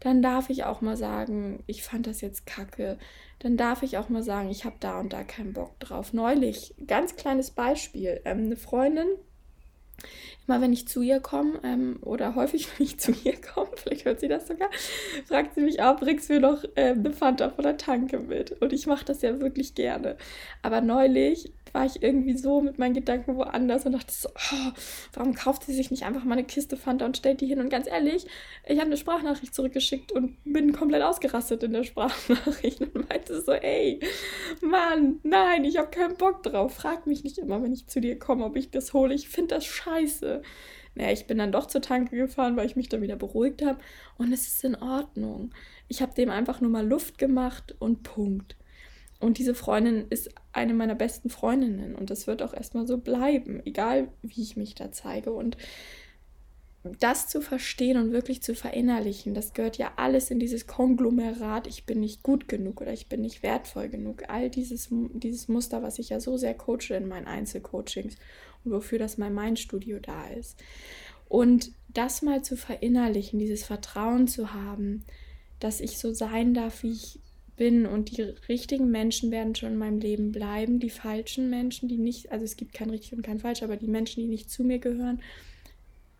Dann 0.00 0.22
darf 0.22 0.50
ich 0.50 0.64
auch 0.64 0.80
mal 0.80 0.96
sagen, 0.96 1.62
ich 1.66 1.82
fand 1.82 2.06
das 2.06 2.20
jetzt 2.20 2.46
kacke. 2.46 2.98
Dann 3.38 3.56
darf 3.56 3.82
ich 3.82 3.98
auch 3.98 4.08
mal 4.08 4.22
sagen, 4.22 4.50
ich 4.50 4.64
habe 4.64 4.76
da 4.80 5.00
und 5.00 5.12
da 5.12 5.24
keinen 5.24 5.52
Bock 5.52 5.78
drauf. 5.80 6.12
Neulich, 6.12 6.74
ganz 6.86 7.16
kleines 7.16 7.50
Beispiel. 7.50 8.20
Ähm, 8.24 8.46
eine 8.46 8.56
Freundin, 8.56 9.08
Immer 10.46 10.60
wenn 10.60 10.72
ich 10.72 10.86
zu 10.86 11.00
ihr 11.00 11.20
komme, 11.20 11.58
ähm, 11.62 11.98
oder 12.02 12.34
häufig, 12.34 12.68
wenn 12.78 12.86
ich 12.86 12.98
zu 13.00 13.12
ihr 13.24 13.40
komme, 13.40 13.70
vielleicht 13.76 14.04
hört 14.04 14.20
sie 14.20 14.28
das 14.28 14.46
sogar, 14.46 14.70
fragt 15.26 15.54
sie 15.54 15.62
mich 15.62 15.80
auch, 15.82 15.96
bringst 15.96 16.28
du 16.28 16.34
mir 16.34 16.40
noch 16.40 16.64
äh, 16.74 16.90
eine 16.90 17.12
Fanta 17.12 17.50
von 17.50 17.64
der 17.64 17.76
Tanke 17.76 18.18
mit? 18.18 18.52
Und 18.60 18.72
ich 18.72 18.86
mache 18.86 19.04
das 19.04 19.22
ja 19.22 19.40
wirklich 19.40 19.74
gerne. 19.74 20.16
Aber 20.62 20.80
neulich 20.80 21.52
war 21.72 21.84
ich 21.84 22.02
irgendwie 22.02 22.36
so 22.36 22.60
mit 22.60 22.78
meinen 22.78 22.94
Gedanken 22.94 23.36
woanders 23.36 23.84
und 23.84 23.92
dachte 23.92 24.12
so, 24.12 24.28
oh, 24.28 24.72
warum 25.12 25.34
kauft 25.34 25.64
sie 25.64 25.74
sich 25.74 25.90
nicht 25.90 26.04
einfach 26.04 26.22
mal 26.22 26.34
eine 26.34 26.44
Kiste 26.44 26.76
Fanta 26.76 27.04
und 27.04 27.16
stellt 27.16 27.40
die 27.40 27.46
hin? 27.46 27.58
Und 27.58 27.68
ganz 27.68 27.88
ehrlich, 27.88 28.26
ich 28.64 28.78
habe 28.78 28.86
eine 28.86 28.96
Sprachnachricht 28.96 29.52
zurückgeschickt 29.52 30.12
und 30.12 30.36
bin 30.44 30.72
komplett 30.72 31.02
ausgerastet 31.02 31.64
in 31.64 31.72
der 31.72 31.82
Sprachnachricht 31.82 32.80
und 32.80 33.08
meinte 33.08 33.40
so, 33.40 33.52
ey, 33.52 33.98
Mann, 34.60 35.18
nein, 35.24 35.64
ich 35.64 35.76
habe 35.78 35.90
keinen 35.90 36.16
Bock 36.16 36.44
drauf. 36.44 36.74
Frag 36.74 37.08
mich 37.08 37.24
nicht 37.24 37.38
immer, 37.38 37.60
wenn 37.60 37.72
ich 37.72 37.88
zu 37.88 38.00
dir 38.00 38.18
komme, 38.20 38.44
ob 38.44 38.54
ich 38.56 38.70
das 38.70 38.92
hole. 38.92 39.12
Ich 39.12 39.28
finde 39.28 39.56
das 39.56 39.64
scheiße. 39.64 39.83
Naja, 40.94 41.12
ich 41.12 41.26
bin 41.26 41.38
dann 41.38 41.52
doch 41.52 41.66
zur 41.66 41.82
Tanke 41.82 42.16
gefahren, 42.16 42.56
weil 42.56 42.66
ich 42.66 42.76
mich 42.76 42.88
da 42.88 43.00
wieder 43.00 43.16
beruhigt 43.16 43.64
habe. 43.64 43.78
Und 44.16 44.32
es 44.32 44.46
ist 44.46 44.64
in 44.64 44.76
Ordnung. 44.76 45.50
Ich 45.88 46.02
habe 46.02 46.14
dem 46.14 46.30
einfach 46.30 46.60
nur 46.60 46.70
mal 46.70 46.86
Luft 46.86 47.18
gemacht 47.18 47.74
und 47.78 48.02
Punkt. 48.02 48.56
Und 49.20 49.38
diese 49.38 49.54
Freundin 49.54 50.06
ist 50.10 50.30
eine 50.52 50.74
meiner 50.74 50.94
besten 50.94 51.30
Freundinnen 51.30 51.94
und 51.94 52.10
das 52.10 52.26
wird 52.26 52.42
auch 52.42 52.52
erstmal 52.52 52.86
so 52.86 52.98
bleiben, 52.98 53.62
egal 53.64 54.08
wie 54.22 54.42
ich 54.42 54.56
mich 54.56 54.74
da 54.74 54.92
zeige. 54.92 55.32
Und 55.32 55.56
das 57.00 57.28
zu 57.28 57.40
verstehen 57.40 57.96
und 57.96 58.12
wirklich 58.12 58.42
zu 58.42 58.54
verinnerlichen, 58.54 59.32
das 59.32 59.54
gehört 59.54 59.78
ja 59.78 59.92
alles 59.96 60.30
in 60.30 60.38
dieses 60.38 60.66
Konglomerat, 60.66 61.66
ich 61.66 61.86
bin 61.86 62.00
nicht 62.00 62.22
gut 62.22 62.46
genug 62.48 62.82
oder 62.82 62.92
ich 62.92 63.08
bin 63.08 63.22
nicht 63.22 63.42
wertvoll 63.42 63.88
genug. 63.88 64.24
All 64.28 64.50
dieses, 64.50 64.90
dieses 64.90 65.48
Muster, 65.48 65.82
was 65.82 65.98
ich 65.98 66.10
ja 66.10 66.20
so 66.20 66.36
sehr 66.36 66.52
coache 66.52 66.94
in 66.94 67.08
meinen 67.08 67.26
Einzelcoachings 67.26 68.16
wofür 68.64 68.98
das 68.98 69.18
mein 69.18 69.34
Mindstudio 69.34 69.98
da 70.00 70.28
ist. 70.28 70.62
Und 71.28 71.72
das 71.88 72.22
mal 72.22 72.42
zu 72.42 72.56
verinnerlichen, 72.56 73.38
dieses 73.38 73.64
Vertrauen 73.64 74.28
zu 74.28 74.52
haben, 74.52 75.04
dass 75.60 75.80
ich 75.80 75.98
so 75.98 76.12
sein 76.12 76.54
darf, 76.54 76.82
wie 76.82 76.92
ich 76.92 77.20
bin 77.56 77.86
und 77.86 78.16
die 78.16 78.22
richtigen 78.22 78.90
Menschen 78.90 79.30
werden 79.30 79.54
schon 79.54 79.72
in 79.72 79.78
meinem 79.78 79.98
Leben 79.98 80.32
bleiben. 80.32 80.80
Die 80.80 80.90
falschen 80.90 81.50
Menschen, 81.50 81.88
die 81.88 81.98
nicht, 81.98 82.32
also 82.32 82.44
es 82.44 82.56
gibt 82.56 82.74
kein 82.74 82.90
richtig 82.90 83.12
und 83.14 83.22
kein 83.22 83.38
falsch, 83.38 83.62
aber 83.62 83.76
die 83.76 83.86
Menschen, 83.86 84.22
die 84.22 84.28
nicht 84.28 84.50
zu 84.50 84.64
mir 84.64 84.78
gehören, 84.78 85.20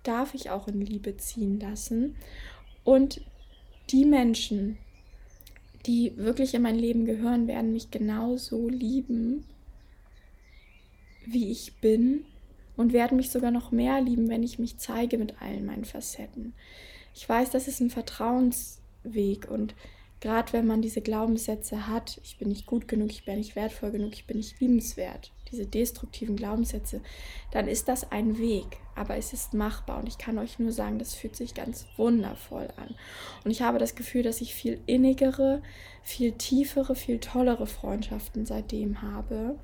darf 0.05 0.35
ich 0.35 0.51
auch 0.51 0.69
in 0.69 0.81
Liebe 0.81 1.17
ziehen 1.17 1.59
lassen. 1.59 2.17
Und 2.85 3.21
die 3.91 4.05
Menschen, 4.05 4.79
die 5.87 6.17
wirklich 6.17 6.55
in 6.55 6.63
mein 6.63 6.79
Leben 6.79 7.05
gehören, 7.05 7.49
werden 7.49 7.73
mich 7.73 7.91
genauso 7.91 8.69
lieben, 8.69 9.45
wie 11.27 11.51
ich 11.51 11.75
bin 11.81 12.25
und 12.77 12.93
werden 12.93 13.17
mich 13.17 13.31
sogar 13.31 13.51
noch 13.51 13.71
mehr 13.71 14.01
lieben, 14.01 14.29
wenn 14.29 14.43
ich 14.43 14.59
mich 14.59 14.79
zeige 14.79 15.19
mit 15.19 15.41
allen 15.41 15.65
meinen 15.65 15.85
Facetten. 15.85 16.55
Ich 17.15 17.29
weiß, 17.29 17.51
das 17.51 17.69
ist 17.69 17.81
ein 17.81 17.91
Vertrauensweg 17.91 19.51
und 19.51 19.75
Gerade 20.25 20.55
wenn 20.55 20.67
man 20.67 20.81
diese 20.81 21.03
Glaubenssätze 21.03 21.87
hat, 21.87 22.19
ich 22.25 22.39
bin 22.39 22.49
nicht 22.49 22.65
gut 22.65 22.89
genug, 22.89 23.11
ich 23.11 23.27
bin 23.27 23.37
nicht 23.37 23.57
wertvoll 23.57 23.91
genug, 23.91 24.15
ich 24.15 24.27
bin 24.27 24.39
nicht 24.39 24.59
liebenswert, 24.59 25.33
diese 25.53 25.67
destruktiven 25.67 26.35
Glaubenssätze, 26.35 27.03
dann 27.51 27.69
ist 27.69 27.89
das 27.89 28.11
ein 28.11 28.39
Weg, 28.39 28.79
aber 28.95 29.19
es 29.19 29.35
ist 29.35 29.53
machbar 29.53 29.99
und 29.99 30.09
ich 30.09 30.17
kann 30.17 30.39
euch 30.39 30.59
nur 30.59 30.73
sagen, 30.73 30.99
das 30.99 31.13
fühlt 31.13 31.37
sich 31.37 31.53
ganz 31.53 31.85
wundervoll 31.99 32.69
an. 32.77 32.95
Und 33.45 33.51
ich 33.51 33.61
habe 33.61 33.79
das 33.79 33.97
Gefühl, 33.97 34.23
dass 34.23 34.41
ich 34.41 34.55
viel 34.55 34.81
innigere, 34.87 35.61
viel 36.03 36.33
tiefere, 36.33 36.95
viel 36.95 37.19
tollere 37.19 37.67
Freundschaften 37.67 38.47
seitdem 38.47 39.03
habe. 39.03 39.59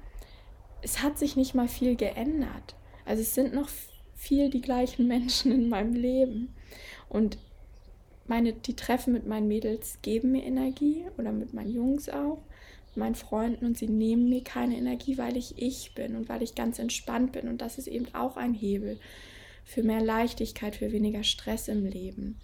Es 0.83 1.03
hat 1.03 1.18
sich 1.18 1.37
nicht 1.37 1.55
mal 1.55 1.68
viel 1.68 1.96
geändert. 1.96 2.75
Also 3.11 3.23
es 3.23 3.35
sind 3.35 3.53
noch 3.53 3.68
viel 4.14 4.51
die 4.51 4.61
gleichen 4.61 5.09
Menschen 5.09 5.51
in 5.51 5.68
meinem 5.68 5.94
Leben. 5.94 6.55
Und 7.09 7.38
meine, 8.29 8.53
die 8.53 8.77
Treffen 8.77 9.12
mit 9.12 9.27
meinen 9.27 9.49
Mädels 9.49 9.99
geben 10.03 10.31
mir 10.31 10.44
Energie 10.44 11.07
oder 11.18 11.33
mit 11.33 11.53
meinen 11.53 11.75
Jungs 11.75 12.09
auch, 12.09 12.40
mit 12.90 12.99
meinen 12.99 13.14
Freunden 13.16 13.66
und 13.66 13.77
sie 13.77 13.88
nehmen 13.88 14.29
mir 14.29 14.44
keine 14.44 14.77
Energie, 14.77 15.18
weil 15.18 15.37
ich 15.37 15.61
ich 15.61 15.92
bin 15.96 16.14
und 16.14 16.29
weil 16.29 16.40
ich 16.44 16.55
ganz 16.55 16.79
entspannt 16.79 17.33
bin. 17.33 17.49
Und 17.49 17.61
das 17.61 17.79
ist 17.79 17.88
eben 17.88 18.07
auch 18.14 18.37
ein 18.37 18.55
Hebel 18.55 19.01
für 19.64 19.83
mehr 19.83 20.01
Leichtigkeit, 20.01 20.77
für 20.77 20.92
weniger 20.92 21.25
Stress 21.25 21.66
im 21.66 21.85
Leben. 21.85 22.38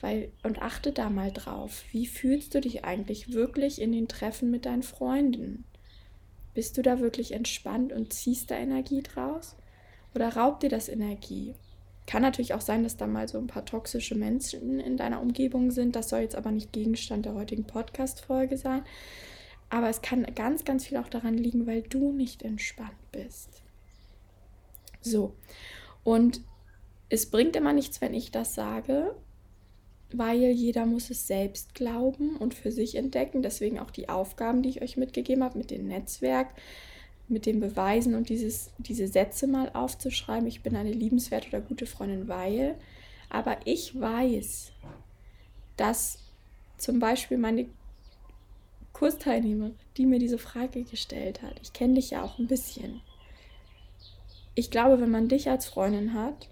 Weil, 0.00 0.32
und 0.42 0.60
achte 0.60 0.90
da 0.90 1.10
mal 1.10 1.30
drauf, 1.30 1.84
wie 1.92 2.08
fühlst 2.08 2.56
du 2.56 2.60
dich 2.60 2.84
eigentlich 2.84 3.34
wirklich 3.34 3.80
in 3.80 3.92
den 3.92 4.08
Treffen 4.08 4.50
mit 4.50 4.66
deinen 4.66 4.82
Freunden? 4.82 5.62
Bist 6.54 6.76
du 6.76 6.82
da 6.82 6.98
wirklich 6.98 7.34
entspannt 7.34 7.92
und 7.92 8.12
ziehst 8.12 8.50
da 8.50 8.56
Energie 8.56 9.04
draus? 9.04 9.54
Oder 10.18 10.34
raubt 10.34 10.64
dir 10.64 10.68
das 10.68 10.88
Energie? 10.88 11.54
Kann 12.08 12.22
natürlich 12.22 12.52
auch 12.52 12.60
sein, 12.60 12.82
dass 12.82 12.96
da 12.96 13.06
mal 13.06 13.28
so 13.28 13.38
ein 13.38 13.46
paar 13.46 13.64
toxische 13.64 14.16
Menschen 14.16 14.80
in 14.80 14.96
deiner 14.96 15.22
Umgebung 15.22 15.70
sind. 15.70 15.94
Das 15.94 16.08
soll 16.08 16.22
jetzt 16.22 16.34
aber 16.34 16.50
nicht 16.50 16.72
Gegenstand 16.72 17.24
der 17.24 17.34
heutigen 17.34 17.62
Podcast-Folge 17.62 18.56
sein. 18.56 18.82
Aber 19.70 19.88
es 19.88 20.02
kann 20.02 20.26
ganz, 20.34 20.64
ganz 20.64 20.86
viel 20.86 20.96
auch 20.96 21.06
daran 21.08 21.38
liegen, 21.38 21.68
weil 21.68 21.82
du 21.82 22.10
nicht 22.10 22.42
entspannt 22.42 22.98
bist. 23.12 23.62
So. 25.02 25.34
Und 26.02 26.40
es 27.10 27.30
bringt 27.30 27.54
immer 27.54 27.72
nichts, 27.72 28.00
wenn 28.00 28.12
ich 28.12 28.32
das 28.32 28.56
sage, 28.56 29.14
weil 30.12 30.50
jeder 30.50 30.84
muss 30.84 31.10
es 31.10 31.28
selbst 31.28 31.76
glauben 31.76 32.34
und 32.38 32.54
für 32.54 32.72
sich 32.72 32.96
entdecken. 32.96 33.42
Deswegen 33.42 33.78
auch 33.78 33.92
die 33.92 34.08
Aufgaben, 34.08 34.62
die 34.62 34.70
ich 34.70 34.82
euch 34.82 34.96
mitgegeben 34.96 35.44
habe 35.44 35.58
mit 35.58 35.70
dem 35.70 35.86
Netzwerk 35.86 36.48
mit 37.28 37.46
den 37.46 37.60
Beweisen 37.60 38.14
und 38.14 38.28
dieses, 38.28 38.70
diese 38.78 39.06
Sätze 39.06 39.46
mal 39.46 39.70
aufzuschreiben, 39.74 40.46
ich 40.46 40.62
bin 40.62 40.76
eine 40.76 40.92
liebenswerte 40.92 41.48
oder 41.48 41.60
gute 41.60 41.86
Freundin, 41.86 42.28
weil, 42.28 42.76
aber 43.28 43.58
ich 43.64 43.98
weiß, 43.98 44.72
dass 45.76 46.18
zum 46.78 46.98
Beispiel 46.98 47.38
meine 47.38 47.66
Kursteilnehmerin, 48.92 49.76
die 49.96 50.06
mir 50.06 50.18
diese 50.18 50.38
Frage 50.38 50.84
gestellt 50.84 51.42
hat, 51.42 51.54
ich 51.62 51.72
kenne 51.72 51.94
dich 51.94 52.10
ja 52.10 52.22
auch 52.22 52.38
ein 52.38 52.48
bisschen. 52.48 53.00
Ich 54.54 54.70
glaube, 54.70 55.00
wenn 55.00 55.10
man 55.10 55.28
dich 55.28 55.48
als 55.48 55.66
Freundin 55.66 56.14
hat, 56.14 56.48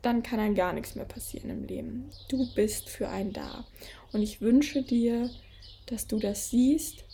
dann 0.00 0.22
kann 0.22 0.38
dann 0.38 0.54
gar 0.54 0.72
nichts 0.72 0.94
mehr 0.94 1.04
passieren 1.04 1.50
im 1.50 1.64
Leben. 1.64 2.10
Du 2.28 2.52
bist 2.54 2.88
für 2.88 3.08
einen 3.08 3.32
da. 3.32 3.64
Und 4.12 4.22
ich 4.22 4.40
wünsche 4.40 4.82
dir, 4.82 5.30
dass 5.86 6.06
du 6.06 6.18
das 6.18 6.50
siehst 6.50 7.04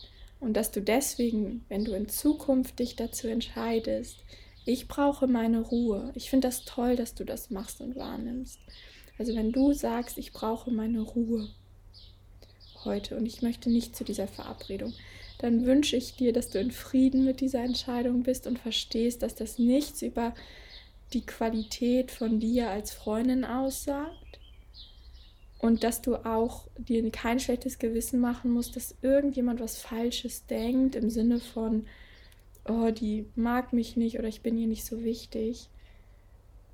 und 0.41 0.55
dass 0.55 0.71
du 0.71 0.81
deswegen, 0.81 1.65
wenn 1.69 1.85
du 1.85 1.93
in 1.93 2.09
Zukunft 2.09 2.79
dich 2.79 2.97
dazu 2.97 3.27
entscheidest, 3.29 4.25
ich 4.65 4.87
brauche 4.87 5.27
meine 5.27 5.61
Ruhe. 5.61 6.13
Ich 6.15 6.31
finde 6.31 6.49
das 6.49 6.65
toll, 6.65 6.95
dass 6.95 7.15
du 7.15 7.25
das 7.25 7.51
machst 7.51 7.81
und 7.81 7.97
wahrnimmst. 7.97 8.61
Also 9.19 9.35
wenn 9.35 9.51
du 9.51 9.73
sagst, 9.73 10.19
ich 10.19 10.33
brauche 10.33 10.71
meine 10.71 11.01
Ruhe 11.01 11.49
heute 12.85 13.17
und 13.17 13.27
ich 13.27 13.43
möchte 13.43 13.71
nicht 13.71 13.97
zu 13.97 14.05
dieser 14.05 14.29
Verabredung, 14.29 14.93
dann 15.39 15.65
wünsche 15.65 15.97
ich 15.97 16.15
dir, 16.15 16.33
dass 16.33 16.51
du 16.51 16.61
in 16.61 16.71
Frieden 16.71 17.25
mit 17.25 17.41
dieser 17.41 17.63
Entscheidung 17.65 18.23
bist 18.23 18.47
und 18.47 18.59
verstehst, 18.59 19.23
dass 19.23 19.35
das 19.35 19.59
nichts 19.59 20.03
über 20.03 20.35
die 21.13 21.25
Qualität 21.25 22.11
von 22.11 22.39
dir 22.39 22.71
als 22.71 22.93
Freundin 22.93 23.45
aussagt 23.45 24.38
und 25.59 25.83
dass 25.83 26.03
du 26.03 26.17
auch 26.17 26.69
dir 26.77 27.09
kein 27.11 27.41
schlechtes 27.41 27.79
Gewissen 27.79 28.21
machen 28.21 28.51
musst, 28.51 28.77
dass 28.77 28.95
irgendjemand 29.03 29.61
was 29.61 29.79
Falsches 29.79 30.47
denkt 30.47 30.95
im 30.95 31.11
Sinne 31.11 31.41
von, 31.41 31.87
oh, 32.65 32.91
die 32.91 33.27
mag 33.35 33.73
mich 33.73 33.97
nicht 33.97 34.19
oder 34.19 34.29
ich 34.29 34.43
bin 34.43 34.57
ihr 34.57 34.69
nicht 34.69 34.85
so 34.85 35.03
wichtig, 35.03 35.69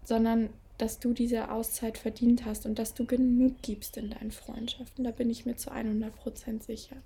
sondern 0.05 0.51
dass 0.77 0.99
du 0.99 1.13
diese 1.13 1.51
Auszeit 1.51 1.99
verdient 1.99 2.45
hast 2.45 2.67
und 2.67 2.79
dass 2.79 2.95
du 2.95 3.07
genug 3.07 3.63
gibst 3.63 3.97
in 3.97 4.11
deinen 4.11 4.33
Freundschaften. 4.33 5.05
Da 5.05 5.13
bin 5.13 5.31
ich 5.31 5.47
mir 5.47 5.57
zu 5.57 5.71
100% 5.71 6.63
sicher. 6.63 6.97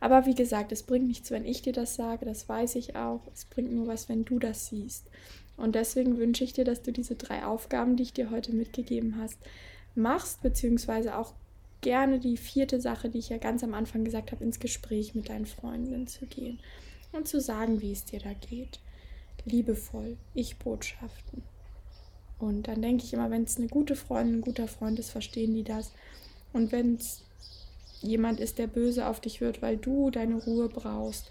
Aber 0.00 0.26
wie 0.26 0.34
gesagt, 0.34 0.72
es 0.72 0.82
bringt 0.82 1.06
nichts, 1.06 1.30
wenn 1.30 1.44
ich 1.44 1.62
dir 1.62 1.72
das 1.72 1.94
sage, 1.94 2.24
das 2.24 2.48
weiß 2.48 2.74
ich 2.74 2.96
auch. 2.96 3.20
Es 3.32 3.44
bringt 3.44 3.72
nur 3.72 3.86
was, 3.86 4.08
wenn 4.08 4.24
du 4.24 4.38
das 4.40 4.66
siehst. 4.66 5.08
Und 5.56 5.76
deswegen 5.76 6.18
wünsche 6.18 6.44
ich 6.44 6.52
dir, 6.52 6.64
dass 6.64 6.82
du 6.82 6.92
diese 6.92 7.14
drei 7.14 7.44
Aufgaben, 7.44 7.96
die 7.96 8.02
ich 8.02 8.12
dir 8.12 8.30
heute 8.30 8.52
mitgegeben 8.52 9.16
hast, 9.18 9.38
machst, 9.96 10.42
beziehungsweise 10.42 11.16
auch 11.16 11.34
gerne 11.80 12.18
die 12.18 12.36
vierte 12.36 12.80
Sache, 12.80 13.08
die 13.08 13.18
ich 13.18 13.28
ja 13.28 13.38
ganz 13.38 13.62
am 13.62 13.74
Anfang 13.74 14.04
gesagt 14.04 14.32
habe, 14.32 14.44
ins 14.44 14.60
Gespräch 14.60 15.14
mit 15.14 15.28
deinen 15.28 15.46
Freundinnen 15.46 16.06
zu 16.06 16.26
gehen 16.26 16.58
und 17.12 17.28
zu 17.28 17.40
sagen, 17.40 17.80
wie 17.80 17.92
es 17.92 18.04
dir 18.04 18.20
da 18.20 18.32
geht. 18.32 18.80
Liebevoll, 19.44 20.16
Ich-Botschaften. 20.34 21.42
Und 22.38 22.68
dann 22.68 22.82
denke 22.82 23.04
ich 23.04 23.12
immer, 23.12 23.30
wenn 23.30 23.44
es 23.44 23.56
eine 23.56 23.68
gute 23.68 23.96
Freundin, 23.96 24.38
ein 24.38 24.42
guter 24.42 24.68
Freund 24.68 24.98
ist, 24.98 25.10
verstehen 25.10 25.54
die 25.54 25.62
das. 25.62 25.92
Und 26.52 26.72
wenn 26.72 26.96
es 26.96 27.22
jemand 28.02 28.40
ist, 28.40 28.58
der 28.58 28.66
böse 28.66 29.06
auf 29.06 29.20
dich 29.20 29.40
wird, 29.40 29.62
weil 29.62 29.76
du 29.76 30.10
deine 30.10 30.36
Ruhe 30.36 30.68
brauchst, 30.68 31.30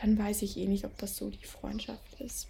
dann 0.00 0.18
weiß 0.18 0.42
ich 0.42 0.56
eh 0.58 0.66
nicht, 0.66 0.84
ob 0.84 0.98
das 0.98 1.16
so 1.16 1.30
die 1.30 1.44
Freundschaft 1.44 2.20
ist. 2.20 2.48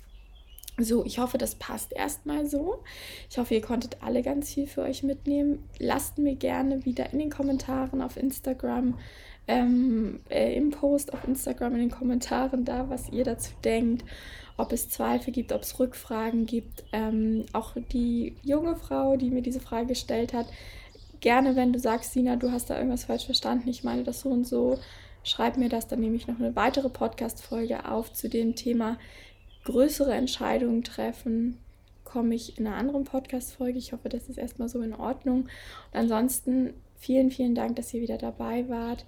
So, 0.78 1.04
ich 1.04 1.18
hoffe, 1.18 1.38
das 1.38 1.54
passt 1.54 1.92
erstmal 1.92 2.46
so. 2.46 2.82
Ich 3.30 3.38
hoffe, 3.38 3.54
ihr 3.54 3.60
konntet 3.60 3.98
alle 4.02 4.22
ganz 4.22 4.52
viel 4.52 4.66
für 4.66 4.82
euch 4.82 5.04
mitnehmen. 5.04 5.62
Lasst 5.78 6.18
mir 6.18 6.34
gerne 6.34 6.84
wieder 6.84 7.12
in 7.12 7.20
den 7.20 7.30
Kommentaren 7.30 8.02
auf 8.02 8.16
Instagram, 8.16 8.98
ähm, 9.46 10.20
äh, 10.30 10.52
im 10.56 10.70
Post 10.70 11.12
auf 11.12 11.22
Instagram 11.28 11.74
in 11.74 11.80
den 11.80 11.90
Kommentaren 11.92 12.64
da, 12.64 12.90
was 12.90 13.08
ihr 13.10 13.22
dazu 13.22 13.52
denkt, 13.62 14.04
ob 14.56 14.72
es 14.72 14.88
Zweifel 14.88 15.32
gibt, 15.32 15.52
ob 15.52 15.62
es 15.62 15.78
Rückfragen 15.78 16.44
gibt. 16.44 16.84
Ähm, 16.92 17.44
auch 17.52 17.74
die 17.92 18.34
junge 18.42 18.74
Frau, 18.74 19.16
die 19.16 19.30
mir 19.30 19.42
diese 19.42 19.60
Frage 19.60 19.87
gestellt 19.87 20.32
hat, 20.32 20.46
gerne, 21.20 21.54
wenn 21.54 21.72
du 21.72 21.78
sagst, 21.78 22.12
Sina, 22.12 22.34
du 22.34 22.50
hast 22.50 22.68
da 22.68 22.76
irgendwas 22.76 23.04
falsch 23.04 23.26
verstanden, 23.26 23.68
ich 23.68 23.84
meine 23.84 24.02
das 24.02 24.20
so 24.20 24.28
und 24.28 24.44
so, 24.44 24.78
schreib 25.22 25.56
mir 25.56 25.68
das, 25.68 25.87
dann 25.87 26.00
nehme 26.00 26.16
ich 26.16 26.26
noch 26.26 26.38
eine 26.38 26.56
weitere 26.56 26.88
Podcast-Folge 26.88 27.88
auf 27.88 28.12
zu 28.12 28.28
dem 28.28 28.56
Thema 28.56 28.98
größere 29.64 30.14
Entscheidungen 30.14 30.85
treffen, 30.85 31.59
komme 32.05 32.35
ich 32.35 32.59
in 32.59 32.66
einer 32.66 32.77
anderen 32.77 33.05
Podcast-Folge. 33.05 33.79
Ich 33.79 33.92
hoffe, 33.92 34.09
das 34.09 34.29
ist 34.29 34.38
erstmal 34.38 34.68
so 34.68 34.81
in 34.83 34.94
Ordnung. 34.94 35.42
Und 35.92 35.98
ansonsten 35.98 36.74
vielen, 36.98 37.31
vielen 37.31 37.55
Dank, 37.55 37.77
dass 37.77 37.92
ihr 37.92 38.00
wieder 38.00 38.18
dabei 38.18 38.68
wart. 38.68 39.05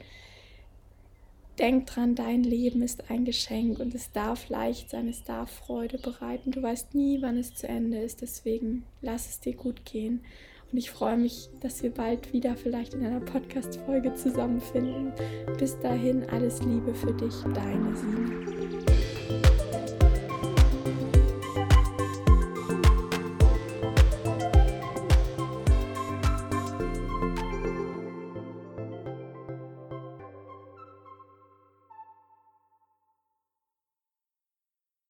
Denk 1.59 1.87
dran, 1.87 2.15
dein 2.15 2.43
Leben 2.43 2.83
ist 2.83 3.11
ein 3.11 3.25
Geschenk 3.25 3.79
und 3.79 3.95
es 3.95 4.13
darf 4.13 4.51
leicht 4.51 4.91
sein, 4.91 5.09
es 5.09 5.25
darf 5.25 5.51
Freude 5.51 5.97
bereiten. 5.97 6.51
Du 6.51 6.63
weißt 6.63 6.95
nie, 6.95 7.23
wann 7.23 7.39
es 7.39 7.55
zu 7.55 7.67
Ende 7.67 7.99
ist, 7.99 8.21
deswegen 8.21 8.85
lass 9.01 9.29
es 9.29 9.41
dir 9.41 9.55
gut 9.55 9.87
gehen. 9.87 10.21
Und 10.71 10.79
ich 10.79 10.91
freue 10.91 11.17
mich, 11.17 11.49
dass 11.61 11.83
wir 11.83 11.91
bald 11.91 12.33
wieder 12.33 12.57
vielleicht 12.57 12.93
in 12.93 13.07
einer 13.07 13.21
Podcast-Folge 13.21 14.15
zusammenfinden. 14.15 15.13
Bis 15.59 15.79
dahin, 15.79 16.29
alles 16.29 16.61
Liebe 16.63 16.95
für 16.95 17.15
dich, 17.15 17.35
deine 17.55 17.97
Sina. 17.97 18.86